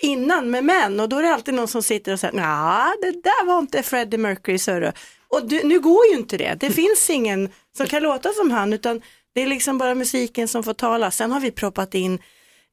innan 0.00 0.50
med 0.50 0.64
män 0.64 1.00
och 1.00 1.08
då 1.08 1.18
är 1.18 1.22
det 1.22 1.34
alltid 1.34 1.54
någon 1.54 1.68
som 1.68 1.82
sitter 1.82 2.12
och 2.12 2.20
säger 2.20 2.38
ja 2.38 2.94
det 3.02 3.10
där 3.10 3.46
var 3.46 3.58
inte 3.58 3.82
Freddie 3.82 4.18
Mercury 4.18 4.58
sörru. 4.58 4.92
Och 5.28 5.48
du, 5.48 5.62
nu 5.64 5.80
går 5.80 6.06
ju 6.06 6.16
inte 6.16 6.36
det, 6.36 6.56
det 6.60 6.70
finns 6.70 7.10
ingen 7.10 7.48
som 7.76 7.86
kan 7.86 8.02
låta 8.02 8.32
som 8.32 8.50
han 8.50 8.72
utan 8.72 9.00
det 9.34 9.42
är 9.42 9.46
liksom 9.46 9.78
bara 9.78 9.94
musiken 9.94 10.48
som 10.48 10.62
får 10.62 10.74
tala. 10.74 11.10
Sen 11.10 11.32
har 11.32 11.40
vi 11.40 11.50
proppat 11.50 11.94
in 11.94 12.18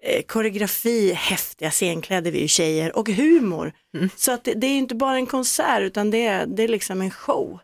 eh, 0.03 0.21
koreografi, 0.23 1.13
häftiga 1.13 1.71
scenkläder, 1.71 2.31
vi 2.31 2.37
är 2.37 2.41
ju 2.41 2.47
tjejer 2.47 2.97
och 2.97 3.09
humor. 3.09 3.73
Så 4.15 4.31
att 4.31 4.43
det, 4.43 4.53
det 4.53 4.67
är 4.67 4.71
ju 4.71 4.77
inte 4.77 4.95
bara 4.95 5.15
en 5.15 5.25
konsert 5.25 5.81
utan 5.81 6.11
det 6.11 6.25
är, 6.25 6.45
det 6.45 6.63
är 6.63 6.67
liksom 6.67 7.01
en 7.01 7.11
show. 7.11 7.59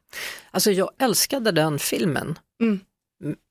Alltså 0.51 0.71
jag 0.71 0.89
älskade 0.99 1.51
den 1.51 1.79
filmen 1.79 2.39
Mm. 2.61 2.79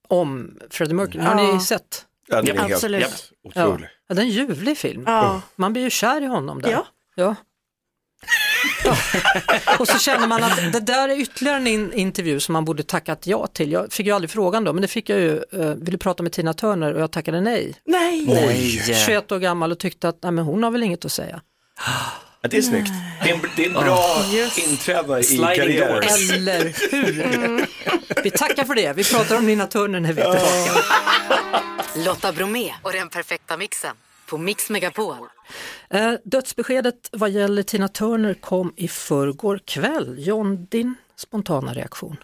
om 0.08 0.58
Freddie 0.70 0.94
Mercury. 0.94 1.22
Har 1.24 1.42
Ja. 1.44 1.54
ni 1.54 1.60
sett? 1.60 2.06
Ja, 2.28 2.42
det 2.42 2.50
är 2.52 2.58
helt 2.58 2.72
Absolut. 2.74 3.32
Ja. 3.42 3.78
ja, 4.08 4.14
det 4.14 4.20
är 4.20 4.24
en 4.24 4.28
ljuvlig 4.30 4.78
film. 4.78 5.02
Ja. 5.06 5.40
Man 5.56 5.72
blir 5.72 5.82
ju 5.82 5.90
kär 5.90 6.22
i 6.22 6.26
honom 6.26 6.62
där. 6.62 6.70
Ja. 7.14 7.34
Ja. 8.84 8.96
Och 9.78 9.88
så 9.88 9.98
känner 9.98 10.26
man 10.26 10.44
att 10.44 10.72
det 10.72 10.80
där 10.80 11.08
är 11.08 11.20
ytterligare 11.20 11.56
en 11.56 11.66
in 11.66 11.92
intervju 11.92 12.40
som 12.40 12.52
man 12.52 12.64
borde 12.64 12.82
tackat 12.82 13.26
ja 13.26 13.46
till. 13.46 13.72
Jag 13.72 13.92
fick 13.92 14.06
ju 14.06 14.12
aldrig 14.12 14.30
frågan 14.30 14.64
då, 14.64 14.72
men 14.72 14.82
det 14.82 14.88
fick 14.88 15.08
jag 15.08 15.18
ju. 15.20 15.44
Uh, 15.54 15.74
ville 15.74 15.98
prata 15.98 16.22
med 16.22 16.32
Tina 16.32 16.54
Turner 16.54 16.94
och 16.94 17.00
jag 17.00 17.10
tackade 17.10 17.40
nej. 17.40 17.74
Nej, 17.84 18.26
Oj. 18.28 18.94
21 19.06 19.32
år 19.32 19.38
gammal 19.38 19.72
och 19.72 19.78
tyckte 19.78 20.08
att 20.08 20.18
nej, 20.22 20.32
men 20.32 20.44
hon 20.44 20.62
har 20.62 20.70
väl 20.70 20.82
inget 20.82 21.04
att 21.04 21.12
säga. 21.12 21.40
Ja, 22.42 22.48
det 22.48 22.56
är 22.56 22.62
snyggt. 22.62 22.90
Det 23.22 23.30
är 23.30 23.34
en, 23.34 23.40
det 23.56 23.64
är 23.64 23.66
en 23.66 23.72
bra 23.72 24.24
inträdande 24.56 25.20
i 25.20 25.24
Sliding 25.24 25.46
karriären. 25.46 26.00
doors. 26.00 26.32
Eller 26.32 26.90
hur? 26.90 27.66
Vi 28.22 28.30
tackar 28.30 28.64
för 28.64 28.74
det. 28.74 28.92
Vi 28.92 29.04
pratar 29.04 29.36
om 29.36 29.46
Nina 29.46 29.66
Turner 29.66 30.00
när 30.00 30.12
vi 30.12 30.22
är 30.22 30.32
tillbaka. 30.32 30.80
Lotta 31.96 32.32
Bromé 32.32 32.72
och 32.82 32.92
den 32.92 33.08
perfekta 33.08 33.56
mixen 33.56 33.96
på 34.30 34.38
Mix 34.38 34.70
Megapol. 34.70 35.16
Eh, 35.90 36.12
dödsbeskedet 36.24 37.08
vad 37.12 37.30
gäller 37.30 37.62
Tina 37.62 37.88
Turner 37.88 38.34
kom 38.34 38.72
i 38.76 38.88
förrgår 38.88 39.60
kväll. 39.64 40.14
John, 40.18 40.66
din 40.70 40.94
spontana 41.16 41.74
reaktion? 41.74 42.16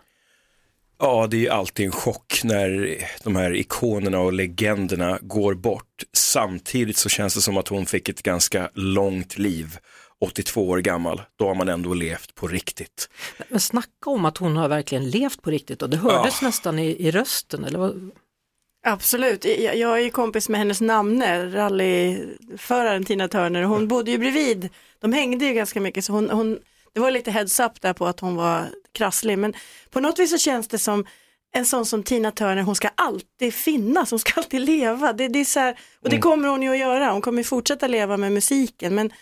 Ja, 0.99 1.27
det 1.27 1.37
är 1.37 1.41
ju 1.41 1.49
alltid 1.49 1.87
en 1.87 1.93
chock 1.93 2.41
när 2.45 2.99
de 3.25 3.37
här 3.37 3.55
ikonerna 3.55 4.21
och 4.21 4.33
legenderna 4.33 5.19
går 5.23 5.55
bort. 5.55 6.03
Samtidigt 6.13 6.97
så 6.97 7.09
känns 7.09 7.35
det 7.35 7.41
som 7.41 7.57
att 7.57 7.69
hon 7.69 7.87
fick 7.87 8.09
ett 8.09 8.23
ganska 8.23 8.71
långt 8.75 9.39
liv. 9.39 9.79
82 10.21 10.69
år 10.69 10.79
gammal, 10.79 11.23
då 11.37 11.49
har 11.49 11.55
man 11.55 11.69
ändå 11.69 11.95
levt 11.95 12.35
på 12.35 12.49
riktigt. 12.49 13.09
Men 13.49 13.61
snacka 13.61 14.11
om 14.11 14.25
att 14.25 14.39
hon 14.39 14.57
har 14.57 14.69
verkligen 14.69 15.11
levt 15.11 15.43
på 15.43 15.51
riktigt 15.51 15.83
och 15.83 15.91
det 15.91 15.97
hördes 15.97 16.43
nästan 16.43 16.79
i, 16.79 17.07
i 17.07 17.11
rösten. 17.11 17.65
Eller 17.65 17.79
vad? 17.79 18.11
Absolut, 18.85 19.45
jag, 19.45 19.99
är 19.99 19.99
ju 19.99 20.11
kompis 20.11 20.49
med 20.49 20.59
hennes 20.59 20.81
namne, 20.81 21.47
rallyföraren 21.47 23.05
Tina 23.05 23.29
Turner. 23.29 23.63
Hon 23.63 23.89
bodde 23.89 24.11
ju 24.11 24.19
bredvid, 24.19 24.69
de 24.99 25.13
hängde 25.13 25.45
ju 25.45 25.55
ganska 25.55 25.81
mycket 25.81 26.05
så 26.05 26.13
hon, 26.13 26.31
hon, 26.31 26.59
det 26.93 27.01
var 27.01 27.11
lite 27.11 27.31
heads 27.31 27.61
up 27.61 27.81
där 27.81 27.93
på 27.93 28.07
att 28.07 28.21
hon 28.21 28.37
var 28.37 28.67
krasslig. 28.93 29.39
Men 29.39 29.55
på 29.91 30.01
något 30.01 30.19
vis 30.19 30.31
så 30.31 30.39
känns 30.39 30.69
det 30.69 30.79
som 30.79 31.07
en 31.55 31.67
sån 31.67 31.87
som 31.87 32.03
Tina 32.03 32.31
Turner, 32.31 32.63
hon 32.63 32.75
ska 32.75 32.89
alltid 32.95 33.55
finnas, 33.55 34.11
hon 34.11 34.19
ska 34.19 34.33
alltid 34.41 34.61
leva. 34.61 35.13
Det, 35.13 35.29
det 35.29 35.39
är 35.39 35.45
så 35.45 35.61
här, 35.61 35.79
och 36.01 36.11
det 36.11 36.19
kommer 36.19 36.49
hon 36.49 36.63
ju 36.63 36.71
att 36.71 36.79
göra, 36.79 37.11
hon 37.11 37.23
kommer 37.23 37.43
fortsätta 37.43 37.87
leva 37.87 38.17
med 38.17 38.33
musiken. 38.33 38.95
Men 38.95 39.13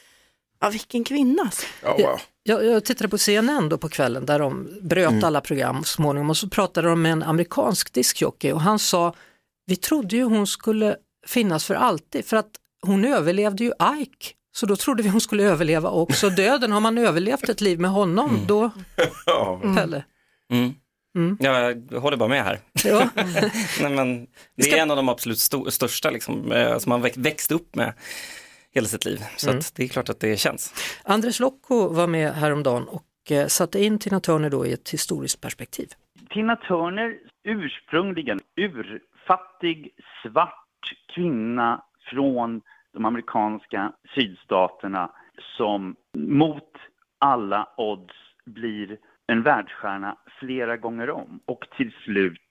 ja, 0.61 0.71
vilken 0.71 1.05
kvinna 1.05 1.43
alltså. 1.43 1.67
Ja, 1.83 1.97
wow. 1.99 2.21
Jag, 2.43 2.65
jag 2.65 2.85
tittade 2.85 3.09
på 3.09 3.19
CNN 3.19 3.69
då 3.69 3.79
på 3.79 3.89
kvällen 3.89 4.27
där 4.27 4.39
de 4.39 4.69
bröt 4.81 5.25
alla 5.25 5.41
program 5.41 5.85
så 5.85 5.93
småningom 5.93 6.31
och 6.31 6.37
så 6.37 6.49
pratade 6.49 6.89
de 6.89 7.03
med 7.03 7.13
en 7.13 7.23
amerikansk 7.23 7.93
diskjockey 7.93 8.53
och 8.53 8.61
han 8.61 8.79
sa 8.79 9.15
vi 9.71 9.77
trodde 9.77 10.17
ju 10.17 10.23
hon 10.23 10.47
skulle 10.47 10.97
finnas 11.27 11.67
för 11.67 11.75
alltid 11.75 12.25
för 12.25 12.37
att 12.37 12.51
hon 12.83 13.05
överlevde 13.05 13.65
ju 13.65 13.73
Ike 14.01 14.27
så 14.53 14.67
då 14.67 14.77
trodde 14.77 15.03
vi 15.03 15.09
hon 15.09 15.21
skulle 15.21 15.43
överleva 15.45 15.91
också 15.91 16.31
döden. 16.37 16.73
Har 16.73 16.81
man 16.81 16.99
överlevt 16.99 17.49
ett 17.49 17.61
liv 17.61 17.81
med 17.81 17.91
honom 17.91 18.39
då, 18.49 18.71
Ja. 19.27 19.61
Pelle? 19.77 20.05
Mm. 20.53 20.75
Mm. 21.17 21.37
Ja, 21.41 21.71
jag 21.91 22.01
håller 22.01 22.17
bara 22.17 22.29
med 22.29 22.45
här. 22.45 22.59
Ja. 22.85 23.09
Nej, 23.81 23.91
men 23.91 24.27
det 24.57 24.63
ska- 24.63 24.77
är 24.77 24.83
en 24.83 24.91
av 24.91 24.97
de 24.97 25.09
absolut 25.09 25.39
sto- 25.39 25.71
största 25.71 26.11
liksom, 26.11 26.53
eh, 26.53 26.79
som 26.79 26.91
man 26.91 27.03
väx- 27.03 27.17
växt 27.17 27.53
upp 27.53 27.75
med 27.77 27.93
hela 28.75 28.87
sitt 28.89 29.05
liv. 29.05 29.25
Så 29.37 29.51
att 29.51 29.75
det 29.75 29.85
är 29.85 29.89
klart 29.89 30.09
att 30.09 30.21
det 30.21 30.37
känns. 30.37 30.75
Anders 31.05 31.41
Lokko 31.41 31.89
var 31.89 32.07
med 32.07 32.33
häromdagen 32.35 32.89
och 32.89 33.05
eh, 33.31 33.47
satte 33.47 33.85
in 33.85 33.99
Tina 33.99 34.21
Turner 34.21 34.51
då 34.51 34.67
i 34.67 34.73
ett 34.73 34.91
historiskt 34.91 35.41
perspektiv. 35.41 35.89
Tina 36.35 36.57
Turner, 36.57 37.15
ursprungligen 37.45 38.41
fattig, 39.31 39.91
svart 40.23 40.93
kvinna 41.15 41.83
från 42.11 42.63
de 42.93 43.05
amerikanska 43.05 43.93
sydstaterna 44.15 45.11
som 45.57 45.97
mot 46.17 46.73
alla 47.19 47.69
odds 47.77 48.15
blir 48.47 48.99
en 49.27 49.43
världsstjärna 49.43 50.17
flera 50.41 50.77
gånger 50.77 51.11
om 51.11 51.41
och 51.47 51.67
till 51.77 51.93
slut 52.05 52.51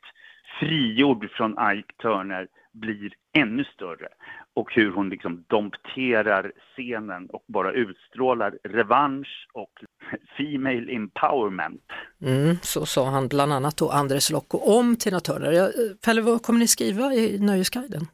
frigjord 0.59 1.31
från 1.31 1.51
Ike 1.51 1.93
Turner 2.01 2.47
blir 2.71 3.13
ännu 3.33 3.63
större 3.63 4.07
och 4.55 4.73
hur 4.73 4.91
hon 4.91 5.09
liksom 5.09 5.43
dompterar 5.47 6.51
scenen 6.75 7.29
och 7.29 7.43
bara 7.47 7.71
utstrålar 7.71 8.57
revansch 8.63 9.47
och 9.53 9.71
female 10.37 10.95
empowerment. 10.95 11.81
Mm, 12.21 12.57
så 12.61 12.85
sa 12.85 13.09
han 13.09 13.27
bland 13.27 13.53
annat 13.53 13.77
då 13.77 13.89
Andres 13.89 14.29
Lokko 14.29 14.57
om 14.57 14.95
Tina 14.95 15.19
Turner. 15.19 15.71
Pelle, 16.05 16.21
vad 16.21 16.43
kommer 16.43 16.59
ni 16.59 16.67
skriva 16.67 17.13
i 17.13 17.39
Nöjesguiden? 17.39 18.07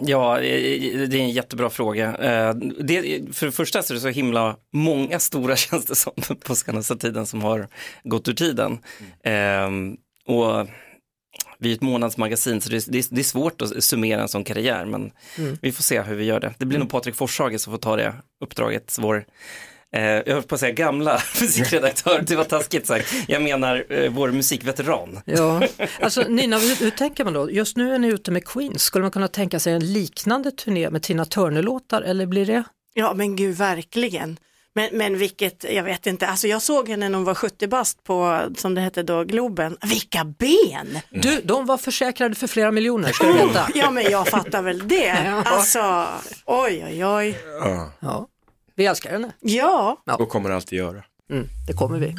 Ja, 0.00 0.38
det 0.40 1.14
är 1.14 1.14
en 1.14 1.30
jättebra 1.30 1.70
fråga. 1.70 2.16
Eh, 2.16 2.54
Det, 2.80 3.22
för 3.36 3.46
det 3.46 3.52
första 3.52 3.82
så 3.82 3.92
är 3.92 3.94
det 3.94 4.00
så 4.00 4.08
himla 4.08 4.56
många 4.72 5.18
stora 5.18 5.56
tjänster 5.56 5.94
som 5.94 6.12
på 6.46 6.54
senaste 6.54 6.96
tiden 6.96 7.26
som 7.26 7.42
har 7.42 7.68
gått 8.04 8.28
ur 8.28 8.32
tiden. 8.32 8.78
Mm. 9.24 9.96
Och 10.26 10.68
vi 11.60 11.70
är 11.70 11.74
ett 11.74 11.82
månadsmagasin 11.82 12.60
så 12.60 12.70
det 12.70 12.76
är, 12.76 13.14
det 13.14 13.20
är 13.20 13.22
svårt 13.22 13.62
att 13.62 13.84
summera 13.84 14.22
en 14.22 14.28
sån 14.28 14.44
karriär 14.44 14.84
men 14.84 15.12
mm. 15.38 15.58
vi 15.62 15.72
får 15.72 15.82
se 15.82 16.02
hur 16.02 16.14
vi 16.14 16.24
gör 16.24 16.40
det. 16.40 16.54
Det 16.58 16.66
blir 16.66 16.76
mm. 16.76 16.84
nog 16.84 16.90
Patrik 16.90 17.14
Forshage 17.14 17.60
som 17.60 17.72
får 17.72 17.78
ta 17.78 17.96
det 17.96 18.14
uppdraget, 18.40 18.96
vår 19.00 19.24
Eh, 19.92 20.02
jag 20.02 20.34
höll 20.34 20.42
på 20.42 20.54
att 20.54 20.60
säga 20.60 20.72
gamla 20.72 21.20
musikredaktör, 21.40 22.24
det 22.26 22.36
var 22.36 22.44
taskigt 22.44 22.86
sagt. 22.86 23.14
Jag 23.28 23.42
menar 23.42 23.86
eh, 23.88 24.10
vår 24.10 24.30
musikveteran. 24.30 25.20
Ja, 25.24 25.62
alltså 26.00 26.22
Nina, 26.28 26.58
hur, 26.58 26.84
hur, 26.84 26.90
tänker 26.90 27.24
man 27.24 27.32
då? 27.32 27.50
Just 27.50 27.76
nu 27.76 27.94
är 27.94 27.98
ni 27.98 28.08
ute 28.08 28.30
med 28.30 28.44
Queens, 28.44 28.82
skulle 28.82 29.02
man 29.02 29.10
kunna 29.10 29.28
tänka 29.28 29.60
sig 29.60 29.72
en 29.72 29.92
liknande 29.92 30.50
turné 30.50 30.90
med 30.90 31.02
Tina 31.02 31.24
Turner-låtar 31.24 32.02
eller 32.02 32.26
blir 32.26 32.46
det? 32.46 32.62
Ja 32.94 33.14
men 33.14 33.36
gud 33.36 33.56
verkligen. 33.56 34.38
Men, 34.74 34.88
men 34.92 35.18
vilket, 35.18 35.64
jag 35.64 35.84
vet 35.84 36.06
inte, 36.06 36.26
alltså 36.26 36.48
jag 36.48 36.62
såg 36.62 36.88
henne 36.88 37.08
när 37.08 37.16
hon 37.18 37.24
var 37.24 37.34
70 37.34 37.66
bast 37.68 38.04
på, 38.04 38.40
som 38.56 38.74
det 38.74 38.80
hette 38.80 39.02
då, 39.02 39.24
Globen. 39.24 39.76
Vilka 39.82 40.24
ben! 40.24 40.88
Mm. 40.88 41.00
Du, 41.10 41.40
de 41.44 41.66
var 41.66 41.76
försäkrade 41.78 42.34
för 42.34 42.46
flera 42.46 42.70
miljoner, 42.70 43.12
ska 43.12 43.26
du 43.26 43.32
veta. 43.32 43.68
ja 43.74 43.90
men 43.90 44.04
jag 44.10 44.28
fattar 44.28 44.62
väl 44.62 44.88
det. 44.88 45.42
Alltså, 45.44 46.06
oj 46.44 46.84
oj 46.86 47.04
oj. 47.06 47.38
Ja. 48.00 48.26
Vi 48.74 48.86
älskar 48.86 49.10
henne. 49.10 49.32
Ja. 49.40 49.96
Och 50.18 50.28
kommer 50.28 50.50
alltid 50.50 50.78
göra. 50.78 51.02
Mm, 51.30 51.46
det 51.66 51.72
kommer 51.72 51.98
vi. 51.98 52.14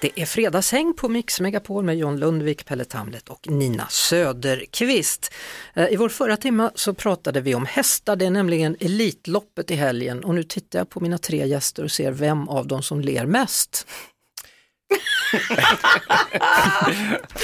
Det 0.00 0.20
är 0.20 0.26
fredagshäng 0.26 0.94
på 0.94 1.08
Mix 1.08 1.40
Megapol 1.40 1.84
med 1.84 1.98
John 1.98 2.16
Lundvik, 2.16 2.64
Pelle 2.64 2.84
Tamlet 2.84 3.28
och 3.28 3.50
Nina 3.50 3.86
Söderqvist. 3.90 5.34
Eh, 5.74 5.92
I 5.92 5.96
vår 5.96 6.08
förra 6.08 6.36
timma 6.36 6.70
så 6.74 6.94
pratade 6.94 7.40
vi 7.40 7.54
om 7.54 7.66
hästar, 7.66 8.16
det 8.16 8.26
är 8.26 8.30
nämligen 8.30 8.76
Elitloppet 8.80 9.70
i 9.70 9.74
helgen 9.74 10.24
och 10.24 10.34
nu 10.34 10.42
tittar 10.42 10.78
jag 10.78 10.90
på 10.90 11.00
mina 11.00 11.18
tre 11.18 11.46
gäster 11.46 11.84
och 11.84 11.90
ser 11.90 12.12
vem 12.12 12.48
av 12.48 12.66
dem 12.66 12.82
som 12.82 13.00
ler 13.00 13.26
mest. 13.26 13.86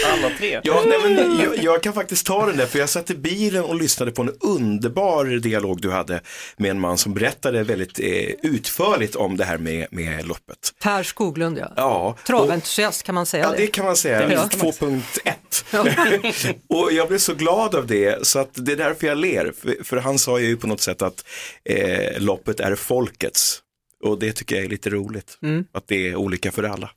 Alla 0.07 0.31
tre? 0.39 0.61
Ja, 0.65 0.85
nej, 0.87 0.99
men 1.05 1.41
jag, 1.41 1.65
jag, 1.65 1.83
kan 1.83 1.93
faktiskt 1.93 2.27
ta 2.27 2.47
den 2.47 2.57
där, 2.57 2.67
för 2.67 2.79
jag 2.79 2.89
satt 2.89 3.11
i 3.11 3.15
bilen 3.15 3.65
och 3.65 3.75
lyssnade 3.75 4.13
på 4.13 4.23
en 4.23 4.33
underbar 4.41 5.25
dialog 5.25 5.81
du 5.81 5.91
hade 5.91 6.21
med 6.57 6.71
en 6.71 6.81
man 6.81 6.99
som 6.99 7.15
berättade 7.15 7.63
väldigt 7.63 7.99
eh, 7.99 8.07
utförligt 8.43 9.17
om 9.17 9.37
det 9.37 9.45
här 9.45 9.59
med, 9.59 9.87
med 9.91 10.27
loppet. 10.27 10.75
Per 10.83 11.03
Skoglund 11.03 11.59
ja. 11.59 11.73
ja 11.77 12.17
Traventusiast 12.27 13.03
kan 13.03 13.15
man 13.15 13.27
säga 13.27 13.45
ja, 13.45 13.51
det? 13.51 13.57
det 13.57 13.67
kan 13.67 13.85
man 13.85 13.97
säga, 13.97 14.29
2.1. 14.29 16.55
och 16.69 16.93
jag 16.93 17.09
blev 17.09 17.19
så 17.19 17.35
glad 17.35 17.75
av 17.75 17.87
det, 17.87 18.27
så 18.27 18.39
att 18.39 18.51
det 18.55 18.73
är 18.73 18.77
därför 18.77 19.07
jag 19.07 19.19
ler, 19.19 19.53
för, 19.61 19.85
för 19.85 19.97
han 19.97 20.19
sa 20.19 20.41
ju 20.41 20.57
på 20.57 20.67
något 20.67 20.81
sätt 20.81 21.03
att 21.03 21.25
eh, 21.65 22.21
loppet 22.21 22.61
är 22.61 22.75
folkets. 22.75 23.63
Och 24.05 24.19
det 24.19 24.33
tycker 24.33 24.57
jag 24.57 24.65
är 24.65 24.69
lite 24.69 24.91
roligt, 24.91 25.39
mm. 25.43 25.65
att 25.73 25.89
det 25.89 26.09
är 26.09 26.17
olika 26.17 26.53
för 26.53 26.63
alla. 26.63 26.91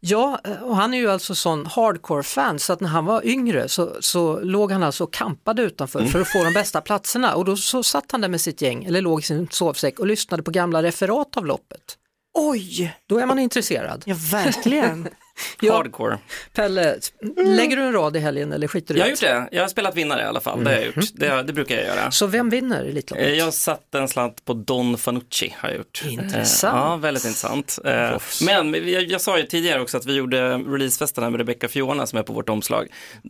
Ja, 0.00 0.40
och 0.62 0.76
han 0.76 0.94
är 0.94 0.98
ju 0.98 1.10
alltså 1.10 1.34
sån 1.34 1.66
hardcore-fan 1.66 2.58
så 2.58 2.72
att 2.72 2.80
när 2.80 2.88
han 2.88 3.04
var 3.04 3.26
yngre 3.26 3.68
så, 3.68 3.96
så 4.00 4.40
låg 4.40 4.72
han 4.72 4.82
alltså 4.82 5.04
och 5.04 5.12
kampade 5.12 5.62
utanför 5.62 5.98
mm. 5.98 6.12
för 6.12 6.20
att 6.20 6.28
få 6.28 6.44
de 6.44 6.52
bästa 6.52 6.80
platserna 6.80 7.34
och 7.34 7.44
då 7.44 7.56
så 7.56 7.82
satt 7.82 8.12
han 8.12 8.20
där 8.20 8.28
med 8.28 8.40
sitt 8.40 8.62
gäng 8.62 8.84
eller 8.84 9.00
låg 9.00 9.20
i 9.20 9.22
sin 9.22 9.48
sovsäck 9.50 9.98
och 9.98 10.06
lyssnade 10.06 10.42
på 10.42 10.50
gamla 10.50 10.82
referat 10.82 11.36
av 11.36 11.46
loppet. 11.46 11.96
Oj! 12.34 12.96
Då 13.06 13.18
är 13.18 13.26
man 13.26 13.38
intresserad. 13.38 14.02
Ja, 14.06 14.16
verkligen. 14.30 15.08
Ja, 15.60 15.76
Hardcore. 15.76 16.18
Pelle, 16.52 16.96
lägger 17.36 17.76
du 17.76 17.82
en 17.82 17.92
rad 17.92 18.16
i 18.16 18.20
helgen 18.20 18.52
eller 18.52 18.68
skiter 18.68 18.94
du 18.94 19.00
Jag 19.00 19.06
har 19.06 19.10
gjort 19.10 19.20
det, 19.20 19.48
jag 19.52 19.62
har 19.62 19.68
spelat 19.68 19.96
vinnare 19.96 20.22
i 20.22 20.24
alla 20.24 20.40
fall, 20.40 20.64
det 20.64 20.70
har 20.70 20.76
jag 20.76 20.86
gjort. 20.86 21.04
Det, 21.14 21.42
det 21.42 21.52
brukar 21.52 21.74
jag 21.74 21.84
göra. 21.84 22.10
Så 22.10 22.26
vem 22.26 22.50
vinner 22.50 22.84
Elitloppet? 22.84 23.26
Eh, 23.26 23.34
jag 23.34 23.54
satte 23.54 23.98
en 23.98 24.08
slant 24.08 24.44
på 24.44 24.54
Don 24.54 24.98
Fanucci 24.98 25.54
har 25.58 25.68
jag 25.68 25.78
gjort. 25.78 26.02
Intressant. 26.08 26.76
Ja, 26.76 26.96
väldigt 26.96 27.24
intressant. 27.24 27.78
Eh, 27.84 28.18
men 28.46 28.90
jag, 28.90 29.02
jag 29.02 29.20
sa 29.20 29.38
ju 29.38 29.46
tidigare 29.46 29.80
också 29.80 29.96
att 29.96 30.06
vi 30.06 30.14
gjorde 30.14 30.58
releasefesten 30.58 31.32
med 31.32 31.38
Rebecca 31.38 31.68
Fiona 31.68 32.06
som 32.06 32.18
är 32.18 32.22
på 32.22 32.32
vårt 32.32 32.48
omslag. 32.48 32.88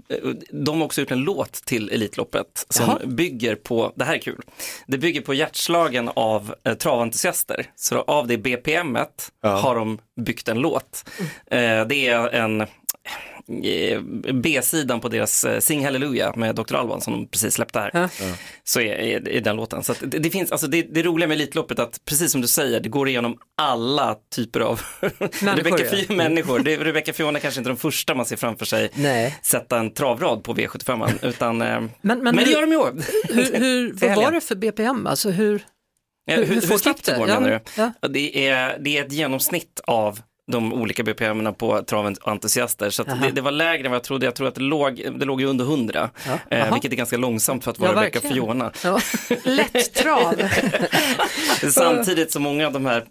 Eh, 0.09 0.17
de 0.51 0.79
har 0.79 0.85
också 0.85 1.01
gjort 1.01 1.11
en 1.11 1.19
låt 1.19 1.53
till 1.53 1.91
Elitloppet 1.91 2.67
som 2.69 2.87
Jaha. 2.87 2.99
bygger 3.07 3.55
på, 3.55 3.93
det 3.97 4.05
här 4.05 4.15
är 4.15 4.19
kul, 4.19 4.41
det 4.87 4.99
bygger 4.99 5.21
på 5.21 5.35
hjärtslagen 5.35 6.11
av 6.15 6.55
eh, 6.65 6.75
traventusiaster. 6.75 7.67
Så 7.77 8.01
av 8.01 8.27
det 8.27 8.39
BPMet 8.39 9.31
ja. 9.43 9.49
har 9.49 9.75
de 9.75 9.99
byggt 10.21 10.49
en 10.49 10.59
låt. 10.59 11.05
Mm. 11.51 11.89
Det 11.89 12.09
är 12.09 12.29
en 12.29 12.67
eh, 13.65 14.01
B-sidan 14.35 15.01
på 15.01 15.09
deras 15.09 15.45
eh, 15.45 15.61
Sing 15.61 15.85
Hallelujah 15.85 16.37
med 16.37 16.55
Dr. 16.55 16.75
Alban 16.75 17.01
som 17.01 17.13
de 17.13 17.29
precis 17.29 17.55
släppte 17.55 17.79
här. 17.81 17.91
Ja. 17.95 18.09
Så 18.65 18.81
är, 18.81 18.95
är, 18.95 19.29
är, 19.29 19.41
den 19.41 19.57
låten. 19.57 19.83
Så 19.83 19.95
det, 20.01 20.19
det, 20.19 20.31
finns, 20.31 20.53
alltså 20.53 20.67
det, 20.67 20.83
det 20.83 21.03
roliga 21.03 21.29
med 21.29 21.35
Elitloppet 21.35 21.79
att 21.79 22.05
precis 22.05 22.33
som 22.33 22.41
du 22.41 22.47
säger, 22.47 22.81
det 22.81 22.89
går 22.89 23.09
igenom 23.09 23.39
alla 23.57 24.17
typer 24.35 24.61
av 24.61 24.81
Rebecca 25.41 25.97
ja. 26.09 26.15
människor. 26.15 26.59
Det, 26.59 26.77
Rebecca 26.77 27.13
Fiona 27.13 27.41
kanske 27.41 27.61
inte 27.61 27.69
är 27.71 27.75
de 27.75 27.79
första 27.79 28.15
man 28.15 28.27
ser 28.27 28.37
framför 28.37 28.67
sig 28.67 28.91
Nej. 28.95 29.39
sätta 29.43 29.79
en 29.79 29.91
travrad 29.91 30.45
på 30.45 30.55
V75, 30.55 31.27
utan 31.27 31.59
men, 31.59 31.91
men, 32.01 32.23
men 32.23 32.37
det 32.37 32.51
gör 32.51 32.61
de 32.61 32.73
ju 32.73 33.03
hur, 33.29 33.59
hur, 33.59 33.93
Vad 34.09 34.17
var 34.17 34.33
det 34.33 34.41
för 34.41 34.55
BPM, 34.55 35.07
alltså 35.07 35.31
hur? 35.31 35.65
Hur, 36.37 36.45
hur, 36.47 36.55
hur 36.55 36.79
snabbt 36.79 37.05
det 37.05 37.19
går 37.19 37.27
menar 37.27 37.51
du? 37.51 37.61
Ja. 37.77 38.09
Det, 38.09 38.49
är, 38.49 38.79
det 38.79 38.99
är 38.99 39.05
ett 39.05 39.13
genomsnitt 39.13 39.81
av 39.85 40.21
de 40.51 40.73
olika 40.73 41.03
BPM 41.03 41.55
på 41.55 41.83
traventusiaster. 41.83 42.91
Så 42.91 43.03
det, 43.03 43.31
det, 43.35 43.41
var 43.41 43.51
lägre 43.51 43.85
än 43.85 43.91
vad 43.91 43.97
jag 43.97 44.05
trodde. 44.05 44.27
Jag 44.27 44.35
tror 44.35 44.49
att 44.49 44.55
det 44.55 44.61
låg, 44.61 45.03
det 45.19 45.25
låg 45.25 45.43
under 45.43 45.65
100, 45.65 46.11
ja. 46.27 46.57
eh, 46.57 46.73
vilket 46.73 46.93
är 46.93 46.97
ganska 46.97 47.17
långsamt 47.17 47.65
för 47.65 47.71
att 47.71 47.79
vara 47.79 47.93
ja, 47.93 48.03
Rebecca 48.03 48.21
Fiona. 48.21 48.73
Ja. 48.85 49.01
Lätt 49.45 49.95
trav. 49.95 50.35
Samtidigt 51.71 52.33
som 52.33 52.43
många 52.43 52.67
av 52.67 52.73
de 52.73 52.87
här 52.87 53.05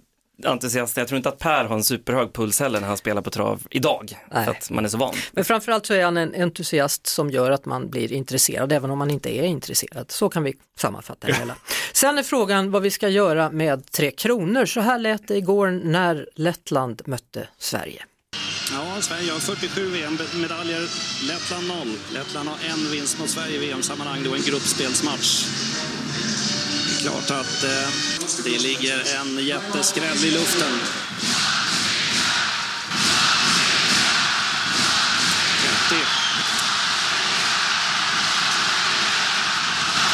entusiaster. 0.46 1.02
Jag 1.02 1.08
tror 1.08 1.18
inte 1.18 1.30
att 1.30 1.40
Per 1.40 1.66
har 1.66 1.76
en 1.76 1.84
superhög 1.84 2.34
puls 2.34 2.60
heller 2.60 2.80
när 2.80 2.88
han 2.88 2.98
spelar 2.98 3.22
på 3.22 3.30
trav 3.30 3.68
idag, 3.70 4.18
Nej. 4.32 4.46
för 4.46 4.52
att 4.52 4.70
man 4.70 4.86
är 4.86 4.90
så 4.90 4.98
van. 4.98 5.16
Men 5.32 5.46
framförallt 5.46 5.86
så 5.86 5.94
är 5.94 6.04
han 6.04 6.18
en 6.18 6.36
entusiast 6.36 7.08
som 7.08 7.30
gör 7.30 7.52
att 7.52 7.66
man 7.66 7.90
blir 7.90 8.12
intresserad 8.12 8.72
även 8.72 8.92
om 8.92 9.00
man 9.00 9.12
inte 9.12 9.38
är 9.38 9.44
intresserad. 9.44 10.12
Så 10.12 10.30
kan 10.30 10.44
vi 10.44 10.54
sammanfatta 10.78 11.28
det 11.28 11.34
hela. 11.34 11.56
Sen 11.94 12.18
är 12.18 12.24
frågan 12.24 12.72
vad 12.72 12.82
vi 12.82 12.92
ska 12.92 13.10
göra 13.10 13.50
med 13.50 13.92
Tre 13.92 14.12
Kronor. 14.12 14.66
Så 14.66 14.82
här 14.82 15.00
lät 15.00 15.28
det 15.28 15.38
igår 15.38 15.72
när 15.72 16.30
Lettland 16.36 17.02
mötte 17.06 17.48
Sverige. 17.58 18.06
Ja, 18.72 19.02
Sverige 19.02 19.32
har 19.32 19.40
47 19.40 19.90
VM-medaljer, 19.90 20.82
Lettland 21.28 21.68
0. 21.68 21.78
Lettland 22.14 22.50
har 22.50 22.58
en 22.70 22.92
vinst 22.92 23.20
mot 23.20 23.30
Sverige 23.30 23.56
i 23.56 23.68
VM-sammanhang, 23.68 24.24
då 24.24 24.36
en 24.36 24.42
gruppspelsmatch 24.42 25.46
klart 27.00 27.32
att 27.32 27.64
eh, 27.64 27.90
det 28.44 28.60
ligger 28.62 29.16
en 29.16 29.46
jätteskräll 29.46 30.26
i 30.26 30.32
luften. 30.32 30.80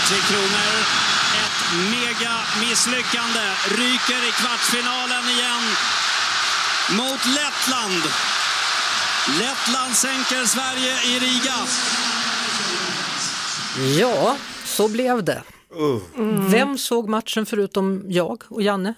Tre 0.08 0.17
Kronor, 0.17 0.74
ett 1.43 1.91
mega 1.91 2.34
misslyckande. 2.60 3.41
Ryker 3.69 4.28
i 4.30 4.32
kvartsfinalen 4.32 5.30
igen 5.30 5.63
mot 6.89 7.26
Lettland. 7.26 8.04
Lettland 9.39 9.95
sänker 9.95 10.45
Sverige 10.45 10.93
i 11.06 11.19
Riga. 11.19 11.56
Ja, 14.00 14.38
så 14.65 14.88
blev 14.88 15.24
det. 15.24 15.43
Mm. 16.15 16.49
Vem 16.49 16.77
såg 16.77 17.09
matchen 17.09 17.45
förutom 17.45 18.03
jag 18.07 18.43
och 18.49 18.61
Janne? 18.61 18.93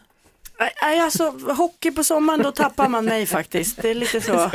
Nej, 0.59 0.99
alltså 0.99 1.33
hockey 1.57 1.91
på 1.91 2.03
sommaren, 2.03 2.41
då 2.43 2.51
tappar 2.51 2.89
man 2.89 3.05
mig 3.05 3.25
faktiskt. 3.25 3.81
Det 3.81 3.89
är 3.89 3.93
lite 3.93 4.21
så. 4.21 4.33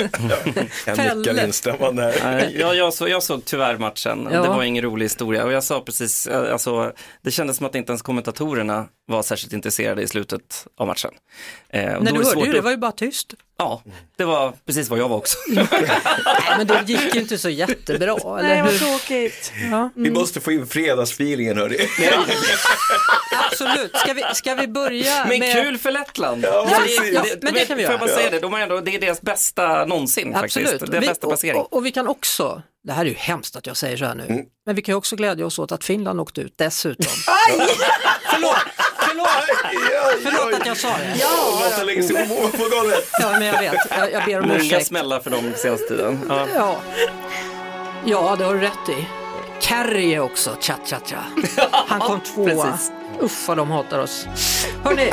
en 0.86 1.18
nickar 1.18 1.44
instämmande 1.44 2.14
här. 2.20 2.50
jag, 2.58 2.76
jag, 2.76 2.94
så, 2.94 3.08
jag 3.08 3.22
såg 3.22 3.44
tyvärr 3.44 3.78
matchen. 3.78 4.28
Ja. 4.32 4.42
Det 4.42 4.48
var 4.48 4.62
ingen 4.62 4.84
rolig 4.84 5.04
historia. 5.04 5.44
Och 5.44 5.52
jag 5.52 5.64
sa 5.64 5.80
precis, 5.80 6.28
alltså, 6.28 6.92
det 7.22 7.30
kändes 7.30 7.56
som 7.56 7.66
att 7.66 7.74
inte 7.74 7.92
ens 7.92 8.02
kommentatorerna 8.02 8.86
var 9.06 9.22
särskilt 9.22 9.52
intresserade 9.52 10.02
i 10.02 10.08
slutet 10.08 10.66
av 10.76 10.86
matchen. 10.86 11.10
Eh, 11.68 11.82
Nej, 12.00 12.12
du 12.12 12.24
hörde 12.24 12.46
ju, 12.46 12.52
det 12.52 12.60
var 12.60 12.70
ju 12.70 12.76
bara 12.76 12.92
tyst. 12.92 13.34
Ja, 13.58 13.82
det 14.16 14.24
var 14.24 14.52
precis 14.66 14.88
vad 14.88 14.98
jag 14.98 15.08
var 15.08 15.16
också. 15.16 15.38
Nej, 15.48 15.66
men 16.58 16.66
det 16.66 16.82
gick 16.86 17.14
ju 17.14 17.20
inte 17.20 17.38
så 17.38 17.48
jättebra, 17.48 18.16
eller 18.38 18.42
Nej, 18.48 18.62
vad 18.62 18.78
tråkigt. 18.78 19.52
Ja. 19.70 19.90
Vi 19.96 20.10
måste 20.10 20.40
få 20.40 20.52
in 20.52 20.66
fredagsfeelingen 20.66 21.58
hörni. 21.58 21.76
Absolut, 23.50 23.96
ska 23.96 24.12
vi, 24.12 24.22
ska 24.34 24.54
vi 24.54 24.68
börja 24.68 25.24
Men 25.28 25.38
med... 25.38 25.52
kul 25.54 25.78
för 25.78 25.90
Lettland. 25.92 26.44
Ja, 26.44 26.68
precis. 26.78 27.10
Ja, 27.14 27.24
men 27.42 27.54
det 27.54 27.64
kan 27.64 27.76
vi 27.76 27.84
Får 27.84 27.92
jag 27.92 28.00
bara 28.00 28.08
göra. 28.10 28.18
säga 28.18 28.30
det, 28.30 28.40
de 28.40 28.54
ändå, 28.54 28.80
det 28.80 28.94
är 28.94 29.00
deras 29.00 29.20
bästa 29.22 29.84
någonsin 29.84 30.34
Absolut. 30.36 30.68
faktiskt. 30.70 30.90
Det 30.92 30.96
är 30.96 31.00
Vi- 31.00 31.06
bästa 31.06 31.26
placering. 31.26 31.56
Och, 31.60 31.72
och, 31.72 31.76
och 31.78 31.86
vi 31.86 31.90
kan 31.92 32.08
också, 32.08 32.62
det 32.84 32.92
här 32.92 33.04
är 33.04 33.08
ju 33.08 33.14
hemskt 33.14 33.56
att 33.56 33.66
jag 33.66 33.76
säger 33.76 33.96
så 33.96 34.04
här 34.04 34.14
nu, 34.14 34.24
Mm. 34.28 34.44
men 34.66 34.74
vi 34.74 34.82
kan 34.82 34.94
också 34.94 35.16
glädja 35.16 35.46
oss 35.46 35.58
åt 35.58 35.72
att 35.72 35.84
Finland 35.84 36.20
åkte 36.20 36.40
ut 36.40 36.54
dessutom. 36.56 37.06
förlåt, 40.22 40.60
att 40.60 40.66
jag 40.66 40.76
sa 40.76 40.88
det. 40.88 41.24
Lotta 41.64 41.82
lägger 41.82 42.02
sig 42.02 42.28
på- 42.28 42.48
på 42.58 42.68
golvet. 42.76 43.08
Ja, 43.20 43.30
men 43.30 43.42
jag 43.42 43.60
vet, 43.60 43.74
jag, 43.90 44.12
jag 44.12 44.24
ber 44.24 44.40
om 44.40 44.48
Många 44.48 44.60
ursäkt. 44.60 44.86
smällar 44.86 45.20
för 45.20 45.30
dem 45.30 45.52
senaste 45.56 45.88
tiden. 45.88 46.20
Ja. 46.28 46.46
Ja. 46.54 46.76
ja, 48.04 48.36
det 48.38 48.44
har 48.44 48.54
du 48.54 48.60
rätt 48.60 48.88
i. 48.88 49.06
Carrie 49.60 50.18
också, 50.20 50.56
cha 50.60 50.74
cha 50.86 50.96
cha. 51.06 51.24
Han 51.86 52.00
kom 52.00 52.20
tvåa. 52.20 52.46
precis. 52.46 52.92
Uff 53.20 53.48
vad 53.48 53.56
de 53.56 53.70
hatar 53.70 53.98
oss. 53.98 54.26
Hörni, 54.84 55.10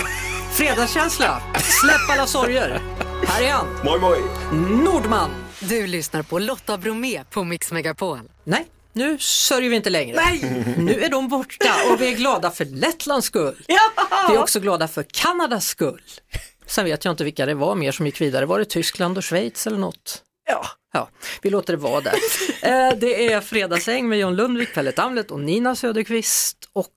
fredagskänsla. 0.53 1.41
Släpp 1.81 2.09
alla 2.17 2.25
sorger. 2.27 2.81
Här 3.27 3.41
är 3.43 3.51
han, 3.51 3.65
Moj 3.83 3.99
moj. 3.99 4.19
Nordman. 4.83 5.29
Du 5.59 5.87
lyssnar 5.87 6.21
på 6.23 6.39
Lotta 6.39 6.77
Bromé 6.77 7.23
på 7.29 7.43
Mix 7.43 7.71
Megapol. 7.71 8.19
Nej, 8.43 8.65
nu 8.93 9.17
sörjer 9.19 9.69
vi 9.69 9.75
inte 9.75 9.89
längre. 9.89 10.15
Nej! 10.15 10.63
Nu 10.77 11.03
är 11.03 11.09
de 11.09 11.27
borta 11.27 11.73
och 11.91 12.01
vi 12.01 12.13
är 12.13 12.17
glada 12.17 12.51
för 12.51 12.65
Lettlands 12.65 13.27
skull. 13.27 13.55
Ja! 13.67 13.79
Vi 14.29 14.35
är 14.35 14.39
också 14.41 14.59
glada 14.59 14.87
för 14.87 15.03
Kanadas 15.03 15.67
skull. 15.67 16.01
Sen 16.65 16.85
vet 16.85 17.05
jag 17.05 17.11
inte 17.11 17.23
vilka 17.23 17.45
det 17.45 17.53
var 17.53 17.75
mer 17.75 17.91
som 17.91 18.05
gick 18.05 18.21
vidare. 18.21 18.45
Var 18.45 18.59
det 18.59 18.65
Tyskland 18.65 19.17
och 19.17 19.25
Schweiz 19.25 19.67
eller 19.67 19.77
något? 19.77 20.23
Ja. 20.49 20.65
Ja, 20.93 21.09
vi 21.41 21.49
låter 21.49 21.73
det 21.73 21.79
vara 21.79 22.01
där. 22.01 22.13
Eh, 22.61 22.93
det 22.97 23.33
är 23.33 23.41
Fredagsäng 23.41 24.09
med 24.09 24.19
John 24.19 24.35
Lundvik, 24.35 24.73
Pelle 24.73 24.91
Tamlet 24.91 25.31
och 25.31 25.39
Nina 25.39 25.75
Söderqvist. 25.75 26.57
Och 26.73 26.87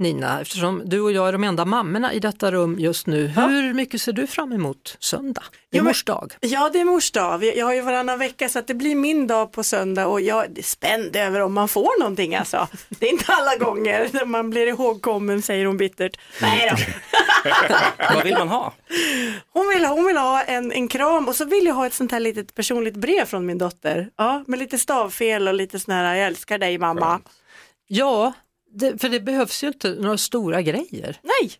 Nina, 0.00 0.40
eftersom 0.40 0.82
du 0.84 1.00
och 1.00 1.12
jag 1.12 1.28
är 1.28 1.32
de 1.32 1.44
enda 1.44 1.64
mammorna 1.64 2.12
i 2.12 2.20
detta 2.20 2.50
rum 2.52 2.76
just 2.78 3.06
nu, 3.06 3.26
hur 3.26 3.74
mycket 3.74 4.00
ser 4.02 4.12
du 4.12 4.26
fram 4.26 4.52
emot 4.52 4.96
söndag? 5.00 5.42
Det 5.70 5.76
är 5.76 5.78
Jo, 5.78 5.84
men- 5.84 5.90
mors 5.90 6.04
dag. 6.04 6.32
Ja, 6.40 6.70
det 6.72 6.80
är 6.80 6.84
mors 6.84 7.10
dag. 7.10 7.38
Vi- 7.38 7.58
Jag 7.58 7.66
har 7.66 7.74
ju 7.74 7.80
varannan 7.80 8.18
vecka 8.18 8.48
så 8.48 8.58
att 8.58 8.66
det 8.66 8.74
blir 8.74 8.94
min 8.94 9.26
dag 9.26 9.52
på 9.52 9.62
söndag 9.62 10.06
och 10.06 10.20
jag 10.20 10.58
är 10.58 10.62
spänd 10.62 11.16
över 11.16 11.40
om 11.40 11.52
man 11.54 11.68
får 11.68 12.00
någonting 12.00 12.34
alltså. 12.34 12.68
Det 12.88 13.06
är 13.06 13.10
inte 13.12 13.32
alla 13.32 13.56
gånger 13.56 14.08
när 14.12 14.24
man 14.24 14.50
blir 14.50 14.66
ihågkommen, 14.66 15.42
säger 15.42 15.64
hon 15.66 15.76
bittert. 15.76 16.16
Nej 16.42 16.70
då. 16.76 16.76
Vad 18.14 18.24
vill 18.24 18.34
man 18.38 18.48
ha? 18.48 18.74
Hon 19.52 19.68
vill, 19.68 19.84
hon 19.84 20.06
vill 20.06 20.16
ha 20.16 20.42
en, 20.42 20.72
en 20.72 20.88
kram 20.88 21.28
och 21.28 21.36
så 21.36 21.44
vill 21.44 21.66
jag 21.66 21.74
ha 21.74 21.86
ett 21.86 21.94
sånt 21.94 22.12
här 22.12 22.20
litet 22.20 22.54
personligt 22.54 22.94
brev 22.96 23.24
från 23.24 23.46
min 23.46 23.58
dotter. 23.58 24.08
Ja, 24.16 24.44
med 24.46 24.58
lite 24.58 24.78
stavfel 24.78 25.48
och 25.48 25.54
lite 25.54 25.78
sån 25.78 25.94
här, 25.94 26.14
jag 26.14 26.26
älskar 26.26 26.58
dig 26.58 26.78
mamma. 26.78 27.20
Ja, 27.88 28.32
det, 28.74 29.00
för 29.00 29.08
det 29.08 29.20
behövs 29.20 29.64
ju 29.64 29.68
inte 29.68 29.90
några 29.90 30.18
stora 30.18 30.62
grejer. 30.62 31.20
Nej! 31.22 31.52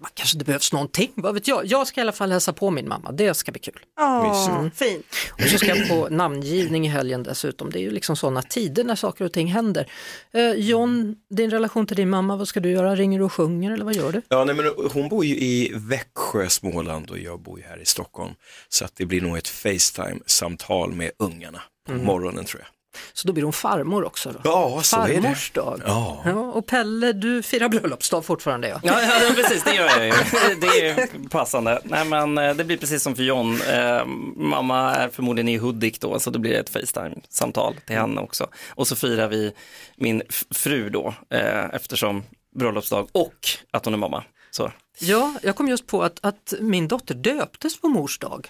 Man 0.00 0.10
kanske 0.14 0.38
det 0.38 0.44
behövs 0.44 0.72
någonting, 0.72 1.12
vad 1.14 1.34
vet 1.34 1.48
jag. 1.48 1.66
Jag 1.66 1.86
ska 1.86 2.00
i 2.00 2.02
alla 2.02 2.12
fall 2.12 2.32
hälsa 2.32 2.52
på 2.52 2.70
min 2.70 2.88
mamma, 2.88 3.12
det 3.12 3.34
ska 3.34 3.52
bli 3.52 3.60
kul. 3.60 3.80
Åh, 4.00 4.68
fint. 4.74 5.06
Och 5.32 5.42
så 5.42 5.58
ska 5.58 5.66
jag 5.66 5.88
på 5.88 6.08
namngivning 6.08 6.86
i 6.86 6.88
helgen 6.88 7.22
dessutom. 7.22 7.70
Det 7.70 7.78
är 7.78 7.80
ju 7.80 7.90
liksom 7.90 8.16
sådana 8.16 8.42
tider 8.42 8.84
när 8.84 8.94
saker 8.94 9.24
och 9.24 9.32
ting 9.32 9.46
händer. 9.46 9.90
Eh, 10.32 10.52
John, 10.52 11.16
din 11.30 11.50
relation 11.50 11.86
till 11.86 11.96
din 11.96 12.10
mamma, 12.10 12.36
vad 12.36 12.48
ska 12.48 12.60
du 12.60 12.70
göra? 12.70 12.96
Ringer 12.96 13.18
du 13.18 13.24
och 13.24 13.32
sjunger 13.32 13.72
eller 13.72 13.84
vad 13.84 13.94
gör 13.94 14.12
du? 14.12 14.22
Ja, 14.28 14.44
nej, 14.44 14.54
men 14.54 14.72
hon 14.92 15.08
bor 15.08 15.24
ju 15.24 15.34
i 15.34 15.72
Växjö, 15.74 16.48
Småland 16.48 17.10
och 17.10 17.18
jag 17.18 17.40
bor 17.42 17.58
ju 17.58 17.64
här 17.64 17.82
i 17.82 17.86
Stockholm. 17.86 18.32
Så 18.68 18.84
att 18.84 18.96
det 18.96 19.06
blir 19.06 19.20
nog 19.20 19.38
ett 19.38 19.48
Facetime-samtal 19.48 20.92
med 20.92 21.10
ungarna 21.18 21.62
på 21.86 21.92
morgonen 21.92 22.44
tror 22.44 22.62
jag. 22.62 22.77
Så 23.12 23.26
då 23.26 23.32
blir 23.32 23.44
hon 23.44 23.52
farmor 23.52 24.04
också 24.04 24.32
då? 24.32 24.40
Ja, 24.44 24.80
så 24.82 24.96
är 25.00 25.08
det. 25.08 25.14
Farmors 25.22 25.50
dag. 25.50 25.82
Ja. 25.86 26.22
Ja, 26.24 26.32
och 26.32 26.66
Pelle, 26.66 27.12
du 27.12 27.42
firar 27.42 27.68
bröllopsdag 27.68 28.24
fortfarande 28.24 28.68
ja. 28.68 28.80
Ja, 28.82 29.00
ja, 29.02 29.32
precis, 29.34 29.64
det 29.64 29.74
gör 29.74 29.88
jag 29.88 30.06
ju. 30.06 30.12
Det 30.60 30.88
är 30.88 31.28
passande. 31.28 31.80
Nej, 31.84 32.04
men 32.04 32.38
eh, 32.38 32.54
det 32.54 32.64
blir 32.64 32.76
precis 32.76 33.02
som 33.02 33.16
för 33.16 33.22
John. 33.22 33.60
Eh, 33.62 34.04
mamma 34.36 34.94
är 34.94 35.08
förmodligen 35.08 35.48
i 35.48 35.58
Hudik 35.58 36.00
då, 36.00 36.18
så 36.20 36.30
då 36.30 36.38
blir 36.38 36.52
det 36.52 36.58
ett 36.58 36.70
Facetime-samtal 36.70 37.74
till 37.86 37.96
henne 37.96 38.20
också. 38.20 38.46
Och 38.68 38.88
så 38.88 38.96
firar 38.96 39.28
vi 39.28 39.52
min 39.96 40.22
fru 40.50 40.90
då, 40.90 41.14
eh, 41.30 41.64
eftersom 41.74 42.22
bröllopsdag 42.58 43.08
och 43.12 43.48
att 43.70 43.84
hon 43.84 43.94
är 43.94 43.98
mamma. 43.98 44.24
Så, 44.50 44.70
Ja, 45.00 45.34
jag 45.42 45.56
kom 45.56 45.68
just 45.68 45.86
på 45.86 46.02
att, 46.02 46.18
att 46.22 46.54
min 46.60 46.88
dotter 46.88 47.14
döptes 47.14 47.80
på 47.80 47.88
mors 47.88 48.18
dag. 48.18 48.48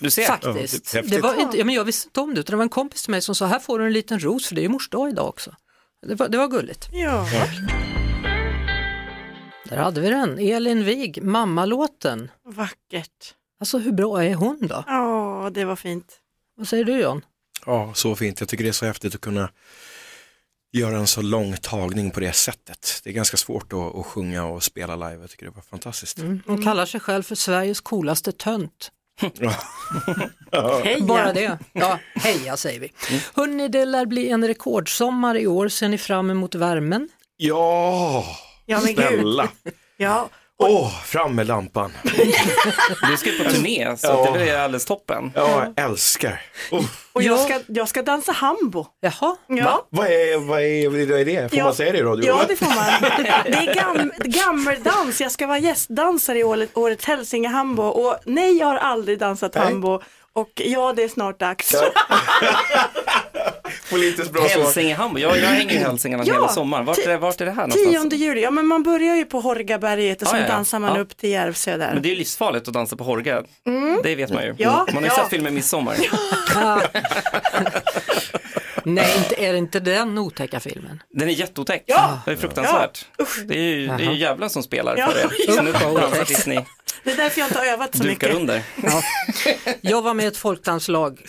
Du 0.00 0.10
ser. 0.10 0.26
Faktiskt. 0.26 0.94
häftigt. 0.94 1.10
det 1.10 1.20
var 1.20 1.40
inte, 1.40 1.58
ja, 1.58 1.64
men 1.64 1.74
jag 1.74 1.84
visste 1.84 2.08
inte 2.08 2.20
om 2.20 2.34
det, 2.34 2.40
utan 2.40 2.52
det 2.52 2.56
var 2.56 2.62
en 2.62 2.68
kompis 2.68 3.02
till 3.02 3.10
mig 3.10 3.22
som 3.22 3.34
sa, 3.34 3.46
här 3.46 3.58
får 3.58 3.78
du 3.78 3.86
en 3.86 3.92
liten 3.92 4.20
ros 4.20 4.46
för 4.46 4.54
det 4.54 4.60
är 4.60 4.62
ju 4.62 4.68
mors 4.68 4.88
dag 4.88 5.08
idag 5.10 5.28
också. 5.28 5.54
Det 6.06 6.14
var, 6.14 6.28
det 6.28 6.38
var 6.38 6.48
gulligt. 6.48 6.88
Ja. 6.92 7.26
Där 9.68 9.76
hade 9.76 10.00
vi 10.00 10.08
den, 10.08 10.38
Elin 10.38 10.84
Wig, 10.84 11.22
mammalåten. 11.22 12.30
Vackert. 12.44 13.34
Alltså 13.60 13.78
hur 13.78 13.92
bra 13.92 14.24
är 14.24 14.34
hon 14.34 14.58
då? 14.66 14.84
Ja, 14.86 15.50
det 15.54 15.64
var 15.64 15.76
fint. 15.76 16.18
Vad 16.56 16.68
säger 16.68 16.84
du 16.84 17.00
John? 17.00 17.22
ja, 17.66 17.94
så 17.94 18.16
fint. 18.16 18.40
Jag 18.40 18.48
tycker 18.48 18.64
det 18.64 18.70
är 18.70 18.72
så 18.72 18.86
häftigt 18.86 19.14
att 19.14 19.20
kunna 19.20 19.50
göra 20.72 20.98
en 20.98 21.06
så 21.06 21.22
lång 21.22 21.56
tagning 21.56 22.10
på 22.10 22.20
det 22.20 22.32
sättet. 22.32 23.00
Det 23.04 23.10
är 23.10 23.14
ganska 23.14 23.36
svårt 23.36 23.72
att, 23.72 23.94
att 23.94 24.06
sjunga 24.06 24.44
och 24.44 24.62
spela 24.62 24.96
live. 24.96 25.20
Jag 25.20 25.30
tycker 25.30 25.46
det 25.46 25.52
var 25.52 25.62
fantastiskt. 25.62 26.18
Hon 26.46 26.64
kallar 26.64 26.86
sig 26.86 27.00
själv 27.00 27.22
för 27.22 27.34
Sveriges 27.34 27.80
coolaste 27.80 28.32
tönt. 28.32 28.92
Heja! 29.20 31.00
Bara 31.00 31.32
det. 31.32 31.58
Ja, 31.72 31.98
heja 32.14 32.56
säger 32.56 32.80
vi. 32.80 32.92
Hörrni, 33.34 33.68
det 33.68 33.84
lär 33.84 34.06
bli 34.06 34.30
en 34.30 34.46
rekordsommar 34.46 35.34
i 35.36 35.46
år. 35.46 35.68
Ser 35.68 35.88
ni 35.88 35.98
fram 35.98 36.30
emot 36.30 36.54
värmen? 36.54 37.08
Ja, 37.36 38.24
Ja, 38.66 38.80
snälla. 38.80 39.48
Ja, 39.96 40.28
Åh, 40.60 40.90
fram 41.04 41.34
med 41.34 41.46
lampan. 41.46 41.92
Du 43.10 43.16
ska 43.16 43.30
på 43.44 43.50
turné, 43.50 43.96
så 43.98 44.06
Ja. 44.06 44.30
det 44.32 44.38
blir 44.38 44.54
alldeles 44.56 44.84
toppen. 44.84 45.32
Ja, 45.34 45.64
jag 45.76 45.84
älskar. 45.84 46.42
Oh, 46.70 46.84
och 47.12 47.22
jag 47.22 47.38
Ja. 47.38 47.44
ska, 47.44 47.60
jag 47.66 47.88
ska 47.88 48.02
dansa 48.02 48.32
hambo. 48.32 48.86
Jaha, 49.00 49.36
Ja. 49.46 49.86
vad, 49.90 50.06
är, 50.06 50.38
vad, 50.38 50.60
är, 50.62 50.88
vad 50.88 51.20
är 51.20 51.24
det? 51.24 51.48
Får 51.50 51.58
Ja. 51.58 51.64
man 51.64 51.74
säga 51.74 51.92
det 51.92 51.98
i 51.98 52.02
radio? 52.02 52.26
Ja, 52.26 52.44
det 52.48 52.56
får 52.56 52.66
man. 52.66 53.10
Det 53.44 53.56
är 53.70 53.74
gam, 53.74 54.12
gammeldans. 54.24 55.20
Jag 55.20 55.32
ska 55.32 55.46
vara 55.46 55.58
gästdansare 55.58 56.38
i 56.38 56.44
året, 56.44 56.70
årets 56.74 57.04
Hälsingehambo. 57.04 57.82
Och 57.82 58.16
nej, 58.24 58.58
jag 58.58 58.66
har 58.66 58.76
aldrig 58.76 59.18
dansat 59.18 59.54
Nej. 59.54 59.64
hambo. 59.64 60.02
Och 60.32 60.50
ja, 60.54 60.92
det 60.92 61.02
är 61.02 61.08
snart 61.08 61.40
dags. 61.40 61.74
Politiskt 63.90 64.32
bra. 64.32 64.42
Hälsingehamn, 64.46 65.18
jag, 65.18 65.38
jag 65.38 65.46
hänger 65.46 65.74
i 65.74 65.78
Hälsingland 65.78 66.28
Ja, 66.28 66.34
hela 66.34 66.48
sommaren. 66.48 66.84
Vart 66.84 66.98
är, 66.98 67.18
vart 67.18 67.40
är 67.40 67.44
det 67.44 67.50
här 67.50 67.66
någonstans? 67.66 68.10
10 68.10 68.18
juli, 68.18 68.42
ja 68.42 68.50
men 68.50 68.66
man 68.66 68.82
börjar 68.82 69.16
ju 69.16 69.24
på 69.24 69.40
Horgaberget 69.40 70.22
och 70.22 70.28
Ja, 70.28 70.30
sen 70.30 70.40
ja, 70.40 70.46
ja. 70.48 70.52
dansar 70.54 70.78
man 70.78 70.94
Ja. 70.96 71.00
upp 71.00 71.16
till 71.16 71.30
Järvsö 71.30 71.76
där. 71.76 71.92
Men 71.92 72.02
det 72.02 72.08
är 72.08 72.10
ju 72.10 72.16
livsfarligt 72.16 72.68
att 72.68 72.74
dansa 72.74 72.96
på 72.96 73.04
Horga. 73.04 73.42
Det 74.02 74.14
vet 74.14 74.30
man 74.32 74.42
ju. 74.42 74.54
Ja, 74.58 74.84
man 74.86 74.94
har 74.94 75.02
ju 75.02 75.06
ja. 75.08 75.14
sett 75.16 75.28
filmen 75.30 75.54
Midsommar. 75.54 75.94
nej 78.84 79.14
inte, 79.18 79.42
är 79.44 79.52
det 79.52 79.58
inte 79.58 79.80
den 79.80 80.18
otäcka 80.18 80.60
filmen? 80.60 81.02
Den 81.10 81.28
är 81.28 81.32
jätteotäck. 81.32 81.82
Ja. 81.86 82.20
Det 82.24 82.30
är 82.32 82.36
fruktansvärt. 82.36 83.06
Det 83.44 83.54
är 83.58 83.62
ju, 83.62 83.86
det 83.86 83.92
är 83.92 83.98
ju 84.12 84.18
djävulen 84.18 84.50
som 84.50 84.62
spelar 84.62 84.96
Ja. 84.96 85.06
för 85.06 85.14
det. 85.46 85.52
Så 85.52 85.62
nu 85.62 85.72
dansar 85.72 86.24
Disney, 86.24 86.60
Det 87.04 87.12
är 87.12 87.16
därför 87.16 87.40
jag 87.40 87.48
inte 87.48 87.58
har 87.58 87.66
övat 87.66 87.96
så 87.96 88.02
dukar 88.02 88.12
mycket. 88.28 88.34
under. 88.40 88.62
Ja. 88.82 89.02
Jag 89.80 90.02
var 90.02 90.14
med 90.14 90.24
i 90.24 90.28
ett 90.28 90.36
folkdanslag 90.36 91.20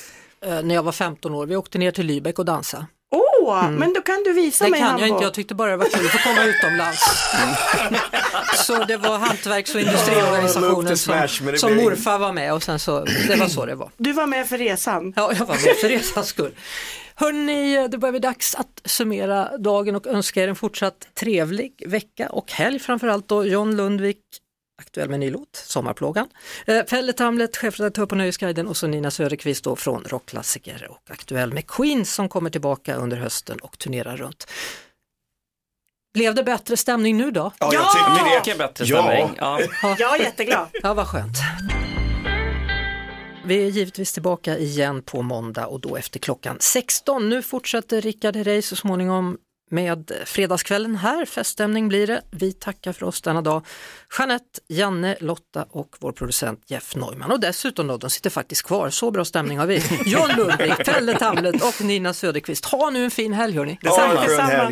när 0.42 0.76
jag 0.76 0.84
var 0.84 0.92
15 0.92 1.34
år. 1.34 1.46
Vi 1.46 1.56
åkte 1.56 1.78
ner 1.78 1.92
till 1.92 2.10
Lübeck 2.10 2.34
och 2.40 2.46
dansade. 2.46 2.86
Åh, 3.12 3.70
men 3.72 3.94
då 3.94 4.02
kan 4.02 4.24
du 4.24 4.34
visa 4.34 4.66
Det 4.66 4.72
mig 4.72 4.80
kan 4.80 4.90
hambo. 4.90 5.02
jag 5.02 5.10
inte, 5.10 5.24
jag 5.24 5.34
tyckte 5.34 5.56
bara 5.56 5.72
det 5.72 5.78
var 5.78 5.86
kul 5.86 6.06
att 6.06 6.12
få 6.12 6.18
komma 6.18 6.44
utomlands. 6.44 7.00
Så 8.66 8.84
det 8.84 8.98
var 8.98 9.18
hantverks 9.18 9.76
och 9.76 9.82
industriorganisationen 9.82 10.98
som, 10.98 11.14
det 11.46 11.58
som 11.58 11.76
morfar 11.76 12.20
var 12.20 12.34
med 12.34 12.54
och 12.54 12.64
sen 12.64 12.80
så, 12.80 13.06
det 13.28 13.36
var 13.36 13.48
så 13.48 13.66
det 13.66 13.76
var. 13.76 13.92
Du 13.98 14.14
var 14.14 14.28
med 14.28 14.48
för 14.48 14.58
resan. 14.58 15.14
Ja, 15.16 15.32
jag 15.38 15.46
var 15.46 15.66
med 15.66 15.76
för 15.76 15.90
resans 15.90 16.28
skull. 16.28 16.52
Hörni, 17.16 17.88
det 17.88 17.98
börjar 17.98 18.12
bli 18.12 18.20
dags 18.20 18.56
att 18.56 18.82
summera 18.86 19.58
dagen 19.58 19.96
och 19.96 20.08
önska 20.08 20.44
er 20.44 20.48
en 20.48 20.56
fortsatt 20.56 21.08
trevlig 21.20 21.84
vecka 21.88 22.30
och 22.30 22.52
helg 22.52 22.80
framförallt 22.80 23.28
då. 23.28 23.46
John 23.46 23.76
Lundvik, 23.76 24.18
aktuell 24.80 25.08
med 25.10 25.14
en 25.14 25.20
ny 25.20 25.30
låt, 25.32 25.56
Sommarplågan. 25.56 26.28
Eh, 26.66 26.82
Pelle 26.84 27.14
Tamlet, 27.14 27.58
chefredaktör 27.58 28.06
på 28.06 28.16
Nöjesguiden 28.16 28.68
och 28.68 28.78
så 28.78 28.88
Nina 28.88 29.12
Söderqvist 29.12 29.64
då 29.64 29.76
från 29.76 30.04
Rockklassiker 30.04 30.88
och 30.92 31.12
aktuell 31.12 31.54
med 31.54 31.68
Queen 31.68 32.06
som 32.06 32.30
kommer 32.30 32.50
tillbaka 32.50 32.96
under 32.96 33.18
hösten 33.18 33.60
och 33.60 33.78
turnerar 33.80 34.18
runt. 34.18 34.48
Blev 36.14 36.36
det 36.36 36.44
bättre 36.44 36.78
stämning 36.78 37.18
nu 37.18 37.32
då? 37.32 37.52
Ja, 37.60 37.74
jag 37.74 37.84
Ja! 37.84 37.90
tycker 37.94 38.30
det. 38.30 38.36
Mycket 38.40 38.58
bättre 38.58 38.86
Ja. 38.86 39.04
stämning. 39.04 39.36
Ja. 39.38 39.60
Jag 40.00 40.20
är 40.20 40.24
jätteglad. 40.24 40.68
Ja, 40.74 40.94
vad 40.94 41.08
skönt. 41.08 41.38
Vi 43.46 43.64
är 43.66 43.70
givetvis 43.70 44.14
tillbaka 44.14 44.58
igen 44.58 45.02
på 45.02 45.22
måndag 45.22 45.68
och 45.68 45.80
då 45.80 45.96
efter 45.98 46.20
klockan 46.20 46.58
16. 46.60 47.30
Nu 47.30 47.42
fortsätter 47.42 48.02
Rickard 48.02 48.36
Herrey 48.36 48.62
så 48.62 48.76
småningom 48.76 49.38
med 49.70 50.12
fredagskvällen 50.26 50.96
här. 50.96 51.26
Feststämning 51.26 51.88
blir 51.88 52.08
det. 52.08 52.22
Vi 52.32 52.54
tackar 52.54 52.94
för 52.94 53.06
oss 53.06 53.22
denna 53.22 53.42
dag. 53.42 53.66
Jeanette, 54.20 54.60
Janne, 54.68 55.16
Lotta 55.20 55.66
och 55.70 55.96
vår 56.00 56.12
producent 56.12 56.64
Jeff 56.68 56.96
Neumann. 56.96 57.32
Och 57.32 57.40
dessutom 57.40 57.88
då, 57.88 57.98
de 57.98 58.10
sitter 58.10 58.30
faktiskt 58.30 58.64
kvar. 58.64 58.90
Så 58.90 59.12
bra 59.12 59.26
stämning 59.26 59.58
har 59.60 59.68
vi. 59.68 59.84
John 60.06 60.30
Lundvik, 60.38 60.86
Pelle 60.86 61.18
Tamlet 61.18 61.64
och 61.64 61.86
Nina 61.86 62.14
Söderqvist. 62.14 62.66
Ha 62.66 62.90
nu 62.90 63.04
en 63.04 63.12
fin 63.12 63.34
helg 63.34 63.56
hörni. 63.58 63.80
Detsamma. 63.82 64.22
Detsamma. 64.22 64.72